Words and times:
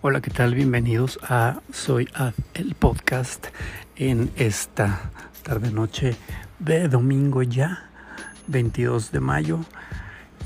Hola, 0.00 0.22
¿qué 0.22 0.30
tal? 0.30 0.54
Bienvenidos 0.54 1.18
a 1.22 1.60
Soy 1.70 2.08
Ad, 2.14 2.32
el 2.54 2.74
podcast 2.76 3.48
en 3.96 4.30
esta 4.36 5.10
tarde 5.42 5.70
noche 5.70 6.16
de 6.58 6.88
domingo 6.88 7.42
ya, 7.42 7.90
22 8.46 9.12
de 9.12 9.20
mayo. 9.20 9.60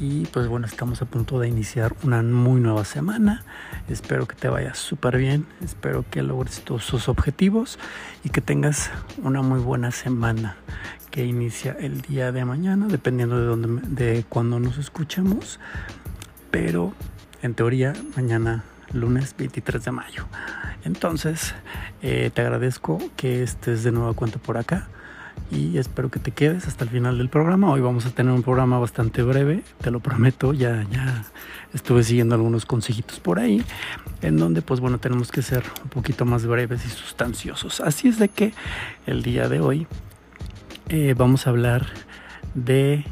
Y 0.02 0.26
pues 0.26 0.48
bueno, 0.48 0.66
estamos 0.66 1.00
a 1.00 1.04
punto 1.04 1.38
de 1.38 1.46
iniciar 1.46 1.94
una 2.02 2.24
muy 2.24 2.60
nueva 2.60 2.84
semana. 2.84 3.44
Espero 3.88 4.26
que 4.26 4.34
te 4.34 4.48
vaya 4.48 4.74
súper 4.74 5.16
bien, 5.16 5.46
espero 5.62 6.04
que 6.10 6.24
logres 6.24 6.62
todos 6.64 6.84
sus 6.84 7.08
objetivos 7.08 7.78
y 8.24 8.30
que 8.30 8.40
tengas 8.40 8.90
una 9.22 9.42
muy 9.42 9.60
buena 9.60 9.92
semana 9.92 10.56
que 11.12 11.24
inicia 11.24 11.76
el 11.78 12.00
día 12.00 12.32
de 12.32 12.44
mañana, 12.44 12.88
dependiendo 12.88 13.38
de, 13.38 13.46
dónde, 13.46 13.80
de 14.02 14.24
cuando 14.28 14.58
nos 14.58 14.76
escuchemos. 14.76 15.60
Pero 16.50 16.94
en 17.40 17.54
teoría, 17.54 17.92
mañana 18.16 18.64
lunes 18.92 19.36
23 19.38 19.84
de 19.84 19.92
mayo. 19.92 20.26
Entonces, 20.82 21.54
eh, 22.02 22.32
te 22.34 22.40
agradezco 22.40 22.98
que 23.16 23.44
estés 23.44 23.84
de 23.84 23.92
nuevo 23.92 24.14
cuenta 24.14 24.40
por 24.40 24.58
acá 24.58 24.88
y 25.52 25.76
espero 25.76 26.10
que 26.10 26.18
te 26.18 26.30
quedes 26.30 26.66
hasta 26.66 26.84
el 26.84 26.90
final 26.90 27.18
del 27.18 27.28
programa. 27.28 27.70
Hoy 27.70 27.80
vamos 27.80 28.06
a 28.06 28.10
tener 28.10 28.32
un 28.32 28.42
programa 28.42 28.78
bastante 28.78 29.22
breve, 29.22 29.62
te 29.80 29.90
lo 29.90 30.00
prometo, 30.00 30.54
ya, 30.54 30.86
ya 30.90 31.24
estuve 31.74 32.02
siguiendo 32.02 32.34
algunos 32.34 32.64
consejitos 32.64 33.20
por 33.20 33.38
ahí, 33.38 33.62
en 34.22 34.38
donde 34.38 34.62
pues 34.62 34.80
bueno, 34.80 34.98
tenemos 34.98 35.30
que 35.30 35.42
ser 35.42 35.62
un 35.84 35.90
poquito 35.90 36.24
más 36.24 36.46
breves 36.46 36.86
y 36.86 36.88
sustanciosos. 36.88 37.80
Así 37.80 38.08
es 38.08 38.18
de 38.18 38.28
que 38.28 38.54
el 39.06 39.22
día 39.22 39.48
de 39.48 39.60
hoy 39.60 39.86
eh, 40.88 41.14
vamos 41.16 41.46
a 41.46 41.50
hablar 41.50 41.86
de 42.54 43.04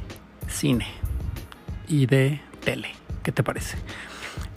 cine 0.48 0.86
y 1.88 2.06
de 2.06 2.40
tele. 2.64 2.88
¿Qué 3.22 3.32
te 3.32 3.42
parece? 3.42 3.76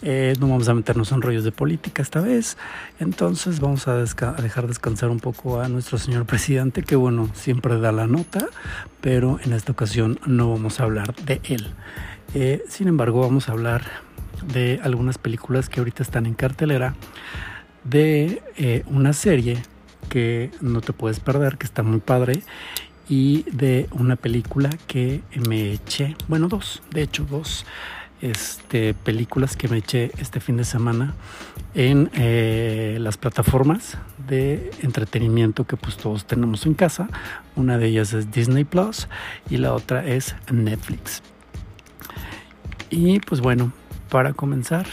Eh, 0.06 0.34
no 0.38 0.50
vamos 0.50 0.68
a 0.68 0.74
meternos 0.74 1.14
en 1.14 1.22
rollos 1.22 1.46
de 1.46 1.54
política 1.54 2.02
esta 2.02 2.20
vez. 2.20 2.58
Entonces 3.00 3.62
vamos 3.62 3.88
a, 3.88 3.96
dejar 3.96 4.68
descansar 4.68 5.10
un 5.10 5.20
poco 5.20 5.62
a 5.62 5.70
nuestro 5.70 5.98
señor 5.98 6.26
presidente, 6.26 6.84
que 6.84 6.98
bueno, 6.98 7.30
siempre 7.34 7.80
da 7.80 7.94
la 7.94 8.06
nota, 8.06 8.48
pero 9.00 9.40
en 9.44 9.54
esta 9.54 9.72
ocasión 9.72 10.20
no 10.26 10.52
vamos 10.52 10.80
a 10.80 10.84
hablar 10.84 11.16
de 11.16 11.40
él. 11.46 11.68
Eh, 12.34 12.64
sin 12.68 12.90
embargo, 12.90 13.22
vamos 13.22 13.48
a 13.48 13.54
hablar 13.54 13.84
de 14.46 14.82
algunas 14.84 15.18
películas 15.18 15.70
que 15.70 15.80
ahorita 15.80 16.04
están 16.04 16.26
en 16.26 16.34
cartelera, 16.34 16.96
de 17.86 18.42
eh, 18.58 18.84
una 18.88 19.14
serie 19.14 19.62
que 20.10 20.52
no 20.60 20.82
te 20.82 20.92
puedes 20.92 21.22
perder, 21.22 21.58
que 21.58 21.66
está 21.66 21.82
muy 21.82 22.02
padre, 22.02 22.44
y 23.08 23.44
de 23.52 23.88
una 23.92 24.16
película 24.16 24.70
que 24.88 25.22
me 25.48 25.74
eché, 25.74 26.16
bueno, 26.28 26.48
dos, 26.48 26.82
de 26.92 27.04
hecho 27.04 27.26
dos 27.30 27.66
este, 28.24 28.94
películas 28.94 29.58
que 29.58 29.68
me 29.68 29.80
eché 29.80 30.12
este 30.18 30.40
fin 30.40 30.56
de 30.56 30.64
semana 30.64 31.14
en 31.76 32.10
eh, 32.14 32.98
las 33.02 33.18
plataformas 33.18 33.98
de 34.30 34.72
entretenimiento 34.82 35.66
que 35.66 35.76
pues 35.76 35.98
todos 35.98 36.26
tenemos 36.26 36.66
en 36.66 36.74
casa. 36.74 37.10
Una 37.58 37.78
de 37.78 37.88
ellas 37.88 38.14
es 38.14 38.32
Disney 38.32 38.64
Plus 38.64 39.10
y 39.50 39.58
la 39.58 39.74
otra 39.74 40.08
es 40.08 40.36
Netflix. 40.50 41.22
Y 42.90 43.20
pues 43.20 43.42
bueno, 43.42 43.74
para 44.10 44.32
comenzar, 44.32 44.86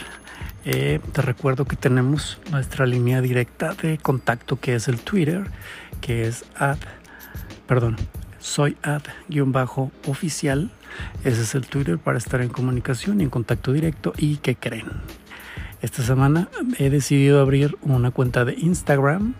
eh, 0.65 0.99
te 1.13 1.21
recuerdo 1.21 1.63
que 1.63 1.77
tenemos 1.77 2.37
nuestra 2.51 2.85
línea 2.85 3.21
directa 3.21 3.75
de 3.75 3.97
contacto 3.97 4.59
que 4.59 4.75
es 4.75 4.89
el 4.89 4.99
Twitter, 4.99 5.49
que 6.01 6.27
es 6.27 6.43
ad, 6.55 6.79
perdón, 7.65 7.95
soy 8.41 8.77
ad-oficial 8.83 10.69
ese 11.23 11.41
es 11.41 11.55
el 11.55 11.67
Twitter 11.67 11.97
para 11.97 12.17
estar 12.17 12.41
en 12.41 12.49
comunicación 12.49 13.21
y 13.21 13.23
en 13.23 13.29
contacto 13.29 13.73
directo. 13.73 14.13
¿Y 14.17 14.37
qué 14.37 14.55
creen? 14.55 14.87
Esta 15.81 16.03
semana 16.03 16.49
he 16.77 16.89
decidido 16.89 17.41
abrir 17.41 17.77
una 17.81 18.11
cuenta 18.11 18.45
de 18.45 18.53
Instagram 18.53 19.33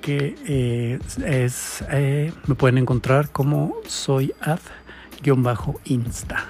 que 0.00 0.34
eh, 0.46 0.98
es, 1.24 1.84
eh, 1.90 2.32
me 2.46 2.54
pueden 2.54 2.78
encontrar 2.78 3.30
como 3.30 3.76
soy 3.86 4.34
ad-insta. 4.40 6.46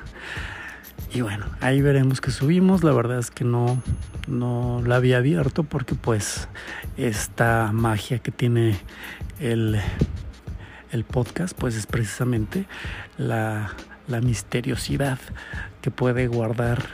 Y 1.12 1.20
bueno, 1.20 1.44
ahí 1.60 1.82
veremos 1.82 2.22
que 2.22 2.30
subimos. 2.30 2.82
La 2.82 2.92
verdad 2.92 3.18
es 3.18 3.30
que 3.30 3.44
no, 3.44 3.82
no 4.26 4.82
la 4.86 4.96
había 4.96 5.18
abierto 5.18 5.64
porque 5.64 5.94
pues 5.94 6.48
esta 6.96 7.70
magia 7.72 8.18
que 8.18 8.30
tiene 8.30 8.78
el, 9.38 9.78
el 10.92 11.04
podcast 11.04 11.56
pues 11.58 11.74
es 11.74 11.86
precisamente 11.86 12.66
la 13.18 13.74
la 14.08 14.20
misteriosidad 14.20 15.18
que 15.80 15.90
puede 15.90 16.26
guardar 16.26 16.84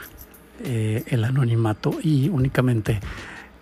eh, 0.63 1.03
el 1.07 1.23
anonimato 1.23 1.97
y 2.01 2.29
únicamente 2.29 2.99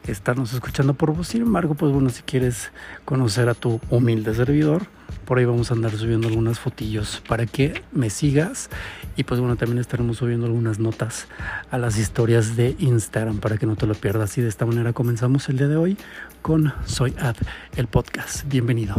estarnos 0.08 0.54
escuchando 0.54 0.94
por 0.94 1.14
vos. 1.14 1.28
Sin 1.28 1.42
embargo, 1.42 1.76
pues 1.76 1.92
bueno, 1.92 2.10
si 2.10 2.24
quieres 2.24 2.72
conocer 3.04 3.50
a 3.50 3.54
tu 3.54 3.82
humilde 3.90 4.34
servidor, 4.34 4.88
por 5.26 5.38
ahí 5.38 5.44
vamos 5.44 5.70
a 5.70 5.74
andar 5.74 5.92
subiendo 5.92 6.30
algunas 6.30 6.60
fotillos 6.60 7.22
para 7.28 7.46
que 7.46 7.84
me 7.92 8.10
sigas. 8.10 8.70
Y 9.18 9.26
pues 9.26 9.42
bueno, 9.42 9.58
también 9.58 9.80
estaremos 9.80 10.18
subiendo 10.18 10.46
algunas 10.46 10.80
notas 10.80 11.28
a 11.72 11.78
las 11.78 11.98
historias 11.98 12.56
de 12.56 12.76
Instagram 12.80 13.40
para 13.40 13.58
que 13.58 13.66
no 13.66 13.76
te 13.76 13.86
lo 13.86 13.96
pierdas. 13.96 14.38
Y 14.38 14.42
de 14.42 14.48
esta 14.48 14.66
manera 14.66 14.94
comenzamos 14.94 15.50
el 15.50 15.58
día 15.58 15.68
de 15.68 15.76
hoy 15.76 15.98
con 16.42 16.74
Soy 16.86 17.14
Ad, 17.20 17.36
el 17.76 17.88
podcast. 17.88 18.48
Bienvenido. 18.48 18.96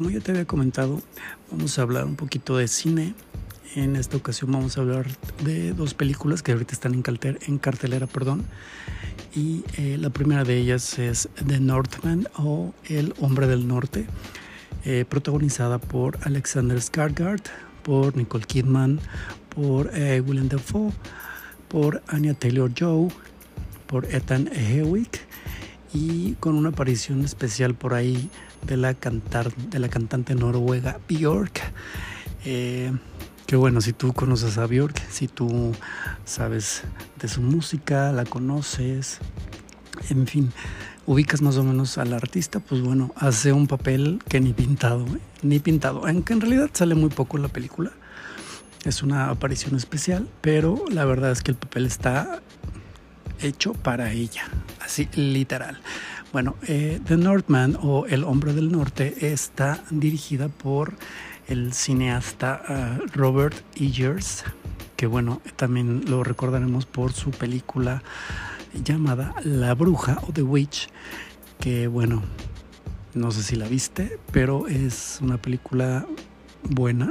Como 0.00 0.08
ya 0.08 0.20
te 0.20 0.30
había 0.30 0.46
comentado, 0.46 1.02
vamos 1.50 1.78
a 1.78 1.82
hablar 1.82 2.06
un 2.06 2.16
poquito 2.16 2.56
de 2.56 2.68
cine. 2.68 3.12
En 3.74 3.96
esta 3.96 4.16
ocasión 4.16 4.50
vamos 4.50 4.78
a 4.78 4.80
hablar 4.80 5.06
de 5.44 5.74
dos 5.74 5.92
películas 5.92 6.42
que 6.42 6.52
ahorita 6.52 6.72
están 6.72 6.94
en, 6.94 7.04
en 7.46 7.58
cartelera, 7.58 8.06
perdón. 8.06 8.46
Y 9.36 9.62
eh, 9.76 9.98
la 10.00 10.08
primera 10.08 10.42
de 10.42 10.56
ellas 10.56 10.98
es 10.98 11.28
The 11.46 11.60
Northman 11.60 12.28
o 12.38 12.72
El 12.88 13.12
Hombre 13.20 13.46
del 13.46 13.68
Norte, 13.68 14.06
eh, 14.86 15.04
protagonizada 15.06 15.76
por 15.76 16.18
Alexander 16.22 16.78
Skarsgård, 16.78 17.42
por 17.82 18.16
Nicole 18.16 18.46
Kidman, 18.46 19.00
por 19.54 19.90
eh, 19.92 20.22
Willem 20.22 20.48
Dafoe, 20.48 20.94
por 21.68 22.02
Anya 22.06 22.32
Taylor-Joy, 22.32 23.08
por 23.86 24.06
Ethan 24.06 24.48
Hewitt 24.50 25.18
y 25.92 26.36
con 26.40 26.54
una 26.54 26.70
aparición 26.70 27.22
especial 27.22 27.74
por 27.74 27.92
ahí 27.92 28.30
de 28.66 28.76
la, 28.76 28.94
cantar, 28.94 29.54
de 29.54 29.78
la 29.78 29.88
cantante 29.88 30.34
noruega 30.34 30.98
Björk. 31.08 31.60
Eh, 32.44 32.92
que 33.46 33.56
bueno, 33.56 33.80
si 33.80 33.92
tú 33.92 34.12
conoces 34.12 34.58
a 34.58 34.66
Björk, 34.66 35.00
si 35.10 35.26
tú 35.26 35.72
sabes 36.24 36.82
de 37.20 37.28
su 37.28 37.42
música, 37.42 38.12
la 38.12 38.24
conoces, 38.24 39.18
en 40.08 40.26
fin, 40.26 40.52
ubicas 41.06 41.42
más 41.42 41.56
o 41.56 41.64
menos 41.64 41.98
al 41.98 42.12
artista, 42.12 42.60
pues 42.60 42.80
bueno, 42.80 43.12
hace 43.16 43.52
un 43.52 43.66
papel 43.66 44.22
que 44.28 44.40
ni 44.40 44.52
pintado, 44.52 45.04
¿eh? 45.06 45.20
ni 45.42 45.58
pintado, 45.58 46.06
aunque 46.06 46.32
en 46.32 46.40
realidad 46.40 46.70
sale 46.72 46.94
muy 46.94 47.10
poco 47.10 47.36
en 47.36 47.42
la 47.42 47.48
película. 47.48 47.90
Es 48.84 49.02
una 49.02 49.28
aparición 49.28 49.74
especial, 49.74 50.28
pero 50.40 50.84
la 50.88 51.04
verdad 51.04 51.32
es 51.32 51.42
que 51.42 51.50
el 51.50 51.56
papel 51.56 51.86
está 51.86 52.40
hecho 53.42 53.72
para 53.72 54.12
ella, 54.12 54.44
así 54.80 55.08
literal. 55.14 55.80
Bueno, 56.32 56.54
eh, 56.68 57.00
The 57.08 57.16
Northman 57.16 57.76
o 57.82 58.06
El 58.06 58.22
Hombre 58.22 58.52
del 58.52 58.70
Norte 58.70 59.32
está 59.32 59.82
dirigida 59.90 60.48
por 60.48 60.94
el 61.48 61.72
cineasta 61.72 62.62
uh, 62.68 63.06
Robert 63.12 63.56
Eggers, 63.74 64.44
que 64.96 65.08
bueno, 65.08 65.42
también 65.56 66.04
lo 66.08 66.22
recordaremos 66.22 66.86
por 66.86 67.12
su 67.12 67.32
película 67.32 68.04
llamada 68.84 69.34
La 69.42 69.74
Bruja 69.74 70.20
o 70.28 70.32
The 70.32 70.42
Witch, 70.42 70.88
que 71.58 71.88
bueno, 71.88 72.22
no 73.12 73.32
sé 73.32 73.42
si 73.42 73.56
la 73.56 73.66
viste, 73.66 74.20
pero 74.30 74.68
es 74.68 75.18
una 75.20 75.36
película 75.36 76.06
buena. 76.62 77.10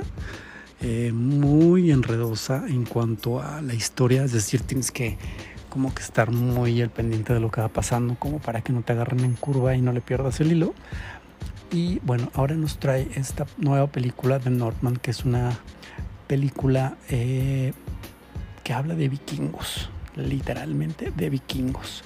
Eh, 0.81 1.11
muy 1.11 1.91
enredosa 1.91 2.63
en 2.69 2.85
cuanto 2.85 3.41
a 3.41 3.61
la 3.61 3.73
historia, 3.73 4.23
es 4.23 4.31
decir, 4.31 4.61
tienes 4.61 4.91
que 4.91 5.17
como 5.69 5.93
que 5.93 6.01
estar 6.01 6.31
muy 6.31 6.81
al 6.81 6.89
pendiente 6.89 7.33
de 7.33 7.39
lo 7.39 7.51
que 7.51 7.61
va 7.61 7.69
pasando, 7.69 8.15
como 8.15 8.39
para 8.39 8.61
que 8.61 8.73
no 8.73 8.81
te 8.81 8.93
agarren 8.93 9.21
en 9.21 9.35
curva 9.35 9.75
y 9.75 9.81
no 9.81 9.93
le 9.93 10.01
pierdas 10.01 10.39
el 10.41 10.51
hilo. 10.51 10.73
Y 11.71 11.99
bueno, 11.99 12.31
ahora 12.33 12.55
nos 12.55 12.79
trae 12.79 13.07
esta 13.15 13.45
nueva 13.57 13.87
película 13.87 14.39
de 14.39 14.49
Northman, 14.49 14.97
que 14.97 15.11
es 15.11 15.23
una 15.23 15.51
película 16.27 16.97
eh, 17.09 17.73
que 18.63 18.73
habla 18.73 18.95
de 18.95 19.07
vikingos, 19.07 19.89
literalmente 20.15 21.11
de 21.15 21.29
vikingos. 21.29 22.03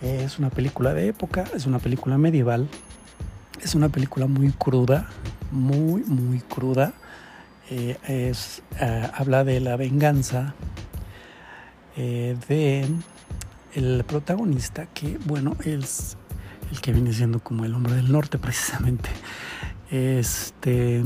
Es 0.00 0.38
una 0.38 0.50
película 0.50 0.94
de 0.94 1.08
época, 1.08 1.44
es 1.56 1.66
una 1.66 1.80
película 1.80 2.18
medieval, 2.18 2.68
es 3.62 3.74
una 3.74 3.88
película 3.88 4.26
muy 4.26 4.52
cruda, 4.52 5.08
muy, 5.50 6.04
muy 6.04 6.40
cruda. 6.40 6.92
Eh, 7.70 7.96
es, 8.06 8.62
uh, 8.80 9.08
habla 9.12 9.44
de 9.44 9.60
la 9.60 9.76
venganza 9.76 10.54
eh, 11.98 12.36
de 12.48 12.86
el 13.74 14.04
protagonista 14.04 14.86
que, 14.86 15.18
bueno, 15.26 15.56
es 15.64 16.16
el 16.70 16.80
que 16.80 16.92
viene 16.92 17.12
siendo 17.12 17.40
como 17.40 17.64
el 17.64 17.74
hombre 17.74 17.94
del 17.94 18.10
norte 18.10 18.38
precisamente. 18.38 19.10
Este... 19.90 21.02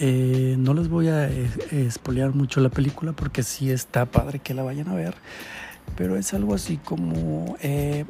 Eh, 0.00 0.54
no 0.56 0.74
les 0.74 0.88
voy 0.88 1.08
a 1.08 1.28
espolear 1.28 2.32
mucho 2.32 2.60
la 2.60 2.68
película 2.68 3.12
porque 3.12 3.42
sí 3.42 3.72
está 3.72 4.06
padre 4.06 4.38
que 4.38 4.54
la 4.54 4.62
vayan 4.62 4.88
a 4.90 4.94
ver, 4.94 5.16
pero 5.96 6.16
es 6.16 6.32
algo 6.34 6.54
así 6.54 6.76
como 6.76 7.56
eh, 7.60 8.04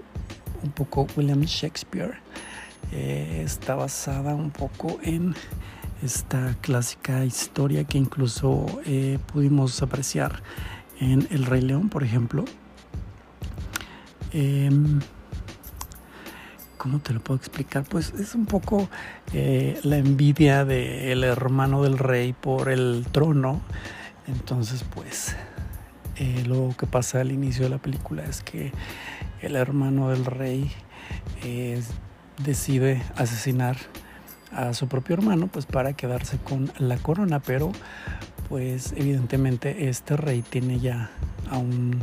un 0.63 0.71
poco 0.71 1.07
William 1.17 1.41
Shakespeare. 1.41 2.21
Eh, 2.93 3.41
está 3.43 3.75
basada 3.75 4.35
un 4.35 4.51
poco 4.51 4.99
en 5.03 5.35
esta 6.03 6.57
clásica 6.61 7.25
historia 7.25 7.85
que 7.85 7.97
incluso 7.97 8.67
pudimos 9.33 9.83
apreciar 9.83 10.43
en 11.01 11.27
El 11.31 11.47
Rey 11.47 11.61
León, 11.61 11.89
por 11.89 12.05
ejemplo. 12.05 12.45
Em, 14.33 15.01
¿Cómo 16.77 17.01
te 17.01 17.13
lo 17.13 17.21
puedo 17.21 17.39
explicar? 17.39 17.85
Pues 17.85 18.15
es 18.15 18.35
un 18.37 18.47
poco 18.47 18.89
eh, 19.33 19.81
la 19.83 19.97
envidia 19.97 20.65
del 20.65 21.25
hermano 21.25 21.83
del 21.83 21.99
rey 21.99 22.33
por 22.33 22.69
el 22.69 23.05
trono. 23.11 23.61
Entonces, 24.29 24.85
pues, 24.95 25.35
eh, 26.17 26.45
lo 26.47 26.75
que 26.79 26.87
pasa 26.87 27.21
al 27.21 27.33
inicio 27.33 27.65
de 27.65 27.71
la 27.71 27.79
película 27.79 28.25
es 28.25 28.43
que 28.43 28.73
el 29.41 29.57
hermano 29.57 30.11
del 30.11 30.25
rey 30.25 30.71
eh, 31.43 31.83
decide 32.45 33.03
asesinar 33.17 33.77
a 34.53 34.73
su 34.73 34.89
propio 34.89 35.15
hermano, 35.15 35.49
pues 35.49 35.67
para 35.67 35.93
quedarse 35.95 36.39
con 36.39 36.71
la 36.79 36.97
corona, 36.97 37.41
pero 37.41 37.73
pues 38.49 38.93
evidentemente 38.97 39.89
este 39.89 40.17
rey 40.17 40.43
tiene 40.43 40.81
ya 40.81 41.11
a 41.51 41.59
un 41.59 42.01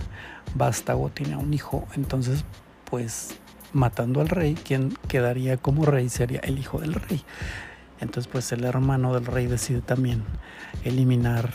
vástago, 0.53 1.09
tiene 1.09 1.33
a 1.33 1.37
un 1.37 1.53
hijo, 1.53 1.87
entonces 1.95 2.45
pues 2.89 3.37
matando 3.73 4.21
al 4.21 4.29
rey, 4.29 4.55
quien 4.55 4.95
quedaría 5.07 5.57
como 5.57 5.85
rey 5.85 6.09
sería 6.09 6.39
el 6.41 6.59
hijo 6.59 6.79
del 6.79 6.93
rey. 6.93 7.21
Entonces 7.99 8.31
pues 8.31 8.51
el 8.51 8.63
hermano 8.63 9.13
del 9.13 9.25
rey 9.25 9.47
decide 9.47 9.81
también 9.81 10.23
eliminar 10.83 11.51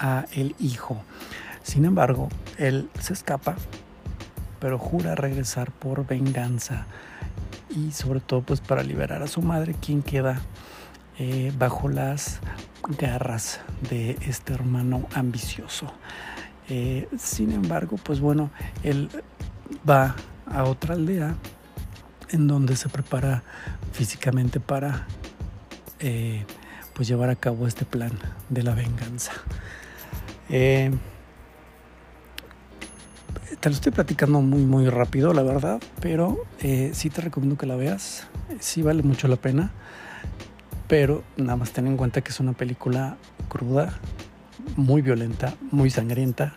a 0.00 0.26
el 0.32 0.54
hijo. 0.58 1.02
Sin 1.62 1.84
embargo, 1.84 2.28
él 2.58 2.90
se 3.00 3.12
escapa, 3.12 3.56
pero 4.60 4.78
jura 4.78 5.14
regresar 5.14 5.70
por 5.70 6.06
venganza 6.06 6.86
y 7.70 7.92
sobre 7.92 8.20
todo 8.20 8.42
pues 8.42 8.60
para 8.60 8.82
liberar 8.82 9.22
a 9.22 9.26
su 9.26 9.42
madre, 9.42 9.74
quien 9.80 10.02
queda 10.02 10.40
eh, 11.16 11.52
bajo 11.56 11.88
las 11.88 12.40
garras 12.98 13.60
de 13.88 14.18
este 14.26 14.52
hermano 14.52 15.06
ambicioso. 15.14 15.92
Eh, 16.68 17.08
sin 17.18 17.52
embargo, 17.52 17.98
pues 18.02 18.18
bueno, 18.18 18.50
él 18.82 19.08
va 19.88 20.16
a 20.46 20.64
otra 20.64 20.94
aldea 20.94 21.36
en 22.30 22.48
donde 22.48 22.74
se 22.74 22.88
prepara 22.88 23.44
físicamente 23.92 24.58
para 24.58 25.06
eh, 26.00 26.44
pues 26.94 27.06
llevar 27.06 27.30
a 27.30 27.36
cabo 27.36 27.68
este 27.68 27.84
plan 27.84 28.12
de 28.48 28.62
la 28.64 28.74
venganza. 28.74 29.32
Te 30.48 30.90
lo 33.70 33.70
estoy 33.70 33.92
platicando 33.92 34.40
muy 34.42 34.62
muy 34.62 34.90
rápido, 34.90 35.32
la 35.32 35.42
verdad, 35.42 35.80
pero 36.00 36.44
sí 36.58 37.08
te 37.08 37.20
recomiendo 37.20 37.56
que 37.56 37.66
la 37.66 37.76
veas. 37.76 38.26
Sí 38.58 38.82
vale 38.82 39.02
mucho 39.02 39.28
la 39.28 39.36
pena, 39.36 39.70
pero 40.88 41.22
nada 41.36 41.56
más 41.56 41.72
ten 41.72 41.86
en 41.86 41.96
cuenta 41.96 42.20
que 42.20 42.30
es 42.30 42.40
una 42.40 42.52
película 42.52 43.16
cruda, 43.48 43.98
muy 44.76 45.02
violenta, 45.02 45.54
muy 45.70 45.90
sangrienta 45.90 46.56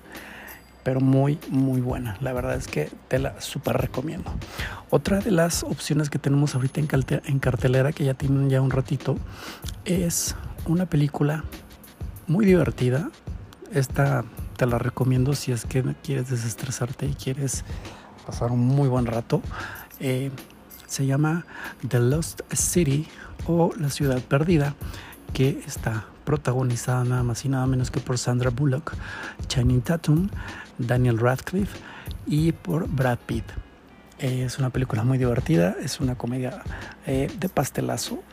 pero 0.87 1.01
muy, 1.01 1.37
muy 1.49 1.81
buena. 1.81 2.15
La 2.21 2.31
verdad 2.31 2.55
es 2.55 2.69
que 2.69 2.89
te 3.09 3.19
la 3.19 3.41
súper 3.41 3.75
recomiendo. 3.75 4.31
Otra 4.89 5.19
de 5.19 5.31
las 5.31 5.63
opciones 5.63 6.09
que 6.09 6.17
tenemos 6.17 6.55
ahorita 6.55 6.79
en, 6.79 7.39
cartelera, 7.39 7.91
que 7.91 8.05
ya 8.05 8.13
tienen 8.13 8.49
ya 8.49 8.61
un 8.61 8.71
ratito, 8.71 9.17
es 9.83 10.37
una 10.65 10.85
película 10.85 11.43
muy 12.25 12.45
divertida. 12.45 13.09
Esta 13.73 14.23
te 14.55 14.65
la 14.65 14.79
recomiendo 14.79 15.33
si 15.33 15.51
es 15.51 15.65
que 15.65 15.83
quieres 16.03 16.29
desestresarte 16.29 17.05
y 17.05 17.15
quieres 17.15 17.65
pasar 18.25 18.53
un 18.53 18.65
muy 18.65 18.87
buen 18.87 19.07
rato. 19.07 19.41
Eh, 19.99 20.31
se 20.87 21.05
llama 21.05 21.45
The 21.87 21.99
Lost 21.99 22.41
City 22.53 23.07
o 23.45 23.71
La 23.77 23.89
Ciudad 23.89 24.21
Perdida, 24.21 24.75
que 25.33 25.61
está 25.67 26.05
protagonizada 26.25 27.03
nada 27.03 27.23
más 27.23 27.45
y 27.45 27.49
nada 27.49 27.67
menos 27.67 27.91
que 27.91 27.99
por 27.99 28.17
Sandra 28.17 28.49
Bullock, 28.49 28.93
Channing 29.47 29.81
Tatum, 29.81 30.29
Daniel 30.77 31.19
Radcliffe 31.19 31.77
y 32.25 32.51
por 32.51 32.89
Brad 32.89 33.19
Pitt. 33.25 33.45
es 34.19 34.59
una 34.59 34.69
película 34.69 35.03
muy 35.03 35.17
divertida, 35.17 35.75
es 35.81 35.99
una 35.99 36.15
comedia 36.15 36.61
eh, 37.05 37.31
de 37.39 37.49
pastelazo, 37.49 38.23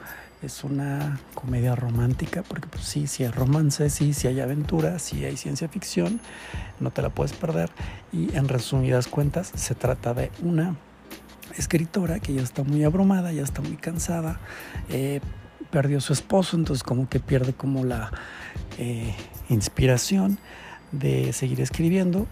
es 0.43 0.65
una 0.65 1.21
comedia 1.35 1.75
romántica, 1.75 2.43
porque 2.43 2.69
pues, 2.69 2.85
sí, 2.85 3.07
sí 3.07 3.25
hay 3.25 3.31
romance, 3.31 3.89
sí, 3.91 4.13
sí 4.13 4.27
hay 4.27 4.41
aventura, 4.41 4.99
sí 4.99 5.25
hay 5.25 5.37
ciencia 5.37 5.69
ficción, 5.69 6.21
no 6.81 6.91
te 6.91 7.03
la 7.03 7.11
puedes 7.11 7.33
perder. 7.33 7.71
Y 8.13 8.35
en 8.37 8.49
resumidas 8.49 9.07
cuentas, 9.07 9.53
se 9.55 9.75
trata 9.75 10.15
de 10.15 10.31
una 10.43 10.77
escritora 11.57 12.21
que 12.21 12.35
ya 12.35 12.43
está 12.43 12.63
muy 12.63 12.85
abrumada, 12.85 13.33
ya 13.33 13.43
está 13.43 13.63
muy 13.63 13.77
cansada, 13.77 14.41
eh, 14.89 15.21
perdió 15.71 16.01
su 16.01 16.13
esposo, 16.13 16.57
entonces 16.57 16.83
como 16.83 17.09
que 17.09 17.21
pierde 17.21 17.53
como 17.53 17.85
la 17.85 18.13
eh, 18.79 19.15
inspiración 19.49 20.39
de 20.93 21.33
seguir 21.33 21.61
escribiendo. 21.61 22.27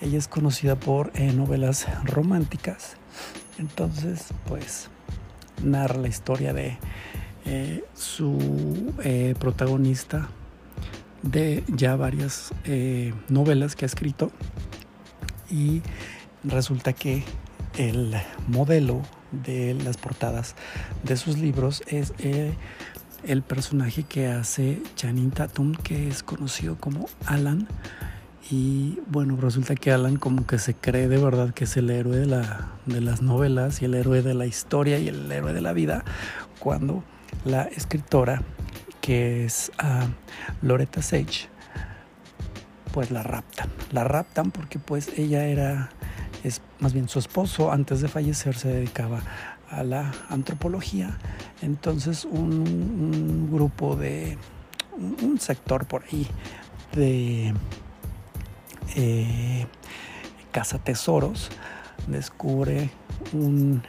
Ella 0.00 0.18
es 0.18 0.28
conocida 0.28 0.76
por 0.76 1.10
eh, 1.14 1.32
novelas 1.32 1.86
románticas. 2.04 2.96
Entonces, 3.58 4.28
pues, 4.46 4.88
narra 5.62 5.98
la 5.98 6.08
historia 6.08 6.54
de 6.54 6.78
su 7.94 8.94
protagonista 9.38 10.28
de 11.22 11.64
ya 11.66 11.96
varias 11.96 12.52
novelas 13.28 13.76
que 13.76 13.84
ha 13.84 13.86
escrito. 13.86 14.30
Y 15.50 15.82
resulta 16.44 16.92
que 16.92 17.24
el 17.76 18.14
modelo 18.48 19.02
de 19.32 19.74
las 19.74 19.96
portadas 19.96 20.54
de 21.04 21.16
sus 21.16 21.38
libros 21.38 21.82
es 21.86 22.12
el 23.24 23.42
personaje 23.42 24.02
que 24.02 24.28
hace 24.28 24.82
Channing 24.96 25.30
Tatum, 25.30 25.74
que 25.74 26.08
es 26.08 26.22
conocido 26.22 26.76
como 26.76 27.08
Alan. 27.26 27.68
Y 28.50 28.98
bueno, 29.06 29.36
resulta 29.36 29.76
que 29.76 29.92
Alan 29.92 30.16
como 30.16 30.46
que 30.46 30.58
se 30.58 30.74
cree 30.74 31.06
de 31.06 31.18
verdad 31.18 31.54
que 31.54 31.64
es 31.64 31.76
el 31.76 31.88
héroe 31.90 32.16
de, 32.16 32.26
la, 32.26 32.72
de 32.86 33.00
las 33.00 33.22
novelas 33.22 33.80
y 33.80 33.84
el 33.84 33.94
héroe 33.94 34.22
de 34.22 34.34
la 34.34 34.46
historia 34.46 34.98
y 34.98 35.08
el 35.08 35.30
héroe 35.30 35.52
de 35.52 35.60
la 35.60 35.72
vida, 35.72 36.04
cuando 36.58 37.04
la 37.44 37.62
escritora, 37.62 38.42
que 39.00 39.44
es 39.44 39.70
uh, 39.82 40.66
Loretta 40.66 41.00
Sage, 41.00 41.48
pues 42.92 43.10
la 43.10 43.22
raptan. 43.22 43.68
La 43.92 44.04
raptan 44.04 44.50
porque 44.50 44.78
pues 44.78 45.16
ella 45.16 45.44
era, 45.44 45.90
es 46.44 46.62
más 46.78 46.92
bien 46.92 47.08
su 47.08 47.18
esposo, 47.18 47.72
antes 47.72 48.00
de 48.00 48.08
fallecer 48.08 48.56
se 48.56 48.68
dedicaba 48.68 49.20
a 49.70 49.82
la 49.82 50.12
antropología. 50.28 51.18
Entonces 51.62 52.24
un, 52.24 53.50
grupo 53.50 53.96
de, 53.96 54.38
un, 55.22 55.38
sector 55.38 55.86
por 55.86 56.04
ahí 56.04 56.26
de 56.92 57.54
eh, 58.96 59.66
Casa 60.50 60.78
Tesoros 60.78 61.50
descubre 62.06 62.90
un, 63.32 63.82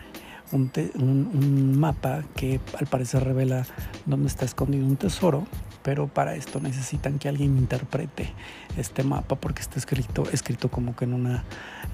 un, 0.51 1.79
mapa 1.79 2.23
que 2.35 2.59
al 2.77 2.87
parecer 2.87 3.23
revela 3.23 3.65
dónde 4.05 4.27
está 4.27 4.45
escondido 4.45 4.85
un 4.85 4.97
tesoro 4.97 5.47
pero 5.83 6.07
para 6.07 6.35
esto 6.35 6.59
necesitan 6.59 7.19
que 7.19 7.29
alguien 7.29 7.57
interprete 7.57 8.33
este 8.77 9.03
mapa 9.03 9.35
porque 9.35 9.61
está 9.61 9.77
escrito, 9.79 10.23
escrito 10.31 10.69
como 10.69 10.95
que 10.95 11.05
en 11.05 11.13
una 11.13 11.43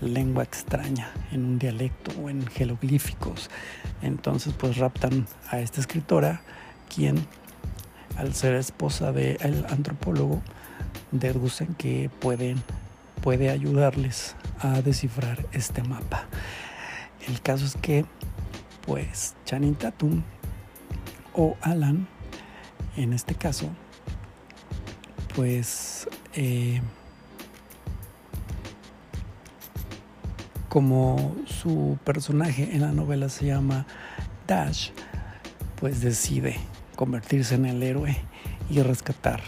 lengua 0.01 0.43
extraña, 0.43 1.11
en 1.31 1.45
un 1.45 1.59
dialecto 1.59 2.11
o 2.21 2.29
en 2.29 2.45
jeroglíficos. 2.47 3.49
Entonces 4.01 4.53
pues 4.57 4.77
raptan 4.77 5.27
a 5.49 5.59
esta 5.59 5.79
escritora, 5.79 6.41
quien 6.93 7.25
al 8.17 8.33
ser 8.33 8.55
esposa 8.55 9.11
del 9.11 9.65
antropólogo, 9.69 10.41
deducen 11.11 11.75
que 11.75 12.09
pueden, 12.19 12.61
puede 13.21 13.49
ayudarles 13.49 14.35
a 14.59 14.81
descifrar 14.81 15.45
este 15.51 15.83
mapa. 15.83 16.25
El 17.27 17.41
caso 17.41 17.65
es 17.65 17.75
que 17.75 18.05
pues 18.85 19.35
Channing 19.45 19.75
Tatum 19.75 20.23
o 21.33 21.55
Alan 21.61 22.07
en 22.97 23.13
este 23.13 23.35
caso, 23.35 23.69
pues 25.35 26.07
eh, 26.33 26.81
como 30.67 31.35
su 31.45 31.97
personaje 32.03 32.75
en 32.75 32.81
la 32.81 32.91
novela 32.91 33.29
se 33.29 33.45
llama 33.45 33.85
Dash, 34.47 34.89
pues 35.79 36.01
decide 36.01 36.57
convertirse 36.95 37.55
en 37.55 37.65
el 37.65 37.83
héroe 37.83 38.17
y 38.69 38.81
rescatar 38.81 39.41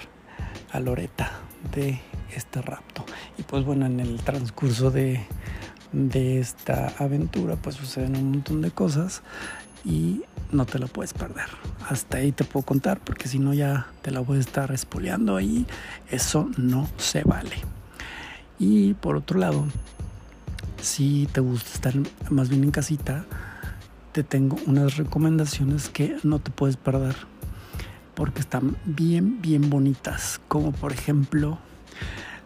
a 0.72 0.80
Loretta 0.80 1.32
de 1.74 2.00
este 2.36 2.62
rapto. 2.62 3.06
Y 3.38 3.44
pues 3.44 3.66
bueno, 3.66 3.88
en 3.88 4.00
el 4.00 4.22
transcurso 4.22 4.92
de, 4.92 5.26
de 5.92 6.40
esta 6.40 6.94
aventura 7.00 7.56
pues 7.56 7.76
suceden 7.76 8.16
un 8.16 8.32
montón 8.32 8.62
de 8.62 8.72
cosas 8.72 9.24
y 9.84 10.22
no 10.52 10.66
te 10.66 10.80
la 10.80 10.88
puedes 10.88 11.14
perder. 11.14 11.48
Hasta 11.88 12.18
ahí 12.18 12.32
te 12.32 12.44
puedo 12.44 12.66
contar 12.66 13.00
porque 13.00 13.28
si 13.28 13.40
no 13.40 13.54
ya 13.54 13.88
te 14.02 14.12
la 14.12 14.20
voy 14.20 14.38
a 14.38 14.42
estar 14.42 14.72
espoleando 14.72 15.40
y 15.40 15.66
eso 16.10 16.50
no 16.58 16.88
se 16.98 17.24
vale. 17.24 17.56
Y 18.60 18.94
por 18.96 19.16
otro 19.16 19.40
lado, 19.40 19.66
si 20.82 21.28
te 21.32 21.40
gusta 21.42 21.72
estar 21.74 21.94
más 22.30 22.50
bien 22.50 22.64
en 22.64 22.72
casita, 22.72 23.26
te 24.12 24.24
tengo 24.24 24.58
unas 24.66 24.98
recomendaciones 24.98 25.90
que 25.90 26.18
no 26.24 26.40
te 26.40 26.52
puedes 26.52 26.78
perder 26.78 27.16
porque 28.16 28.42
están 28.42 28.76
bien, 28.86 29.42
bien 29.42 29.70
bonitas. 29.70 30.42
Como 30.48 30.72
por 30.72 30.92
ejemplo 30.92 31.58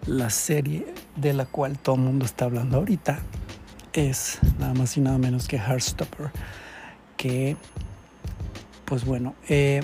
la 0.06 0.30
serie 0.30 0.94
de 1.16 1.34
la 1.34 1.46
cual 1.46 1.80
todo 1.80 1.96
el 1.96 2.02
mundo 2.02 2.26
está 2.26 2.46
hablando 2.46 2.78
ahorita 2.78 3.20
es 3.94 4.40
nada 4.60 4.74
más 4.74 4.98
y 4.98 5.02
nada 5.02 5.18
menos 5.18 5.48
que 5.48 5.58
Heartstopper. 5.58 6.32
Que, 7.18 7.56
pues 8.94 9.06
bueno, 9.06 9.34
eh, 9.50 9.82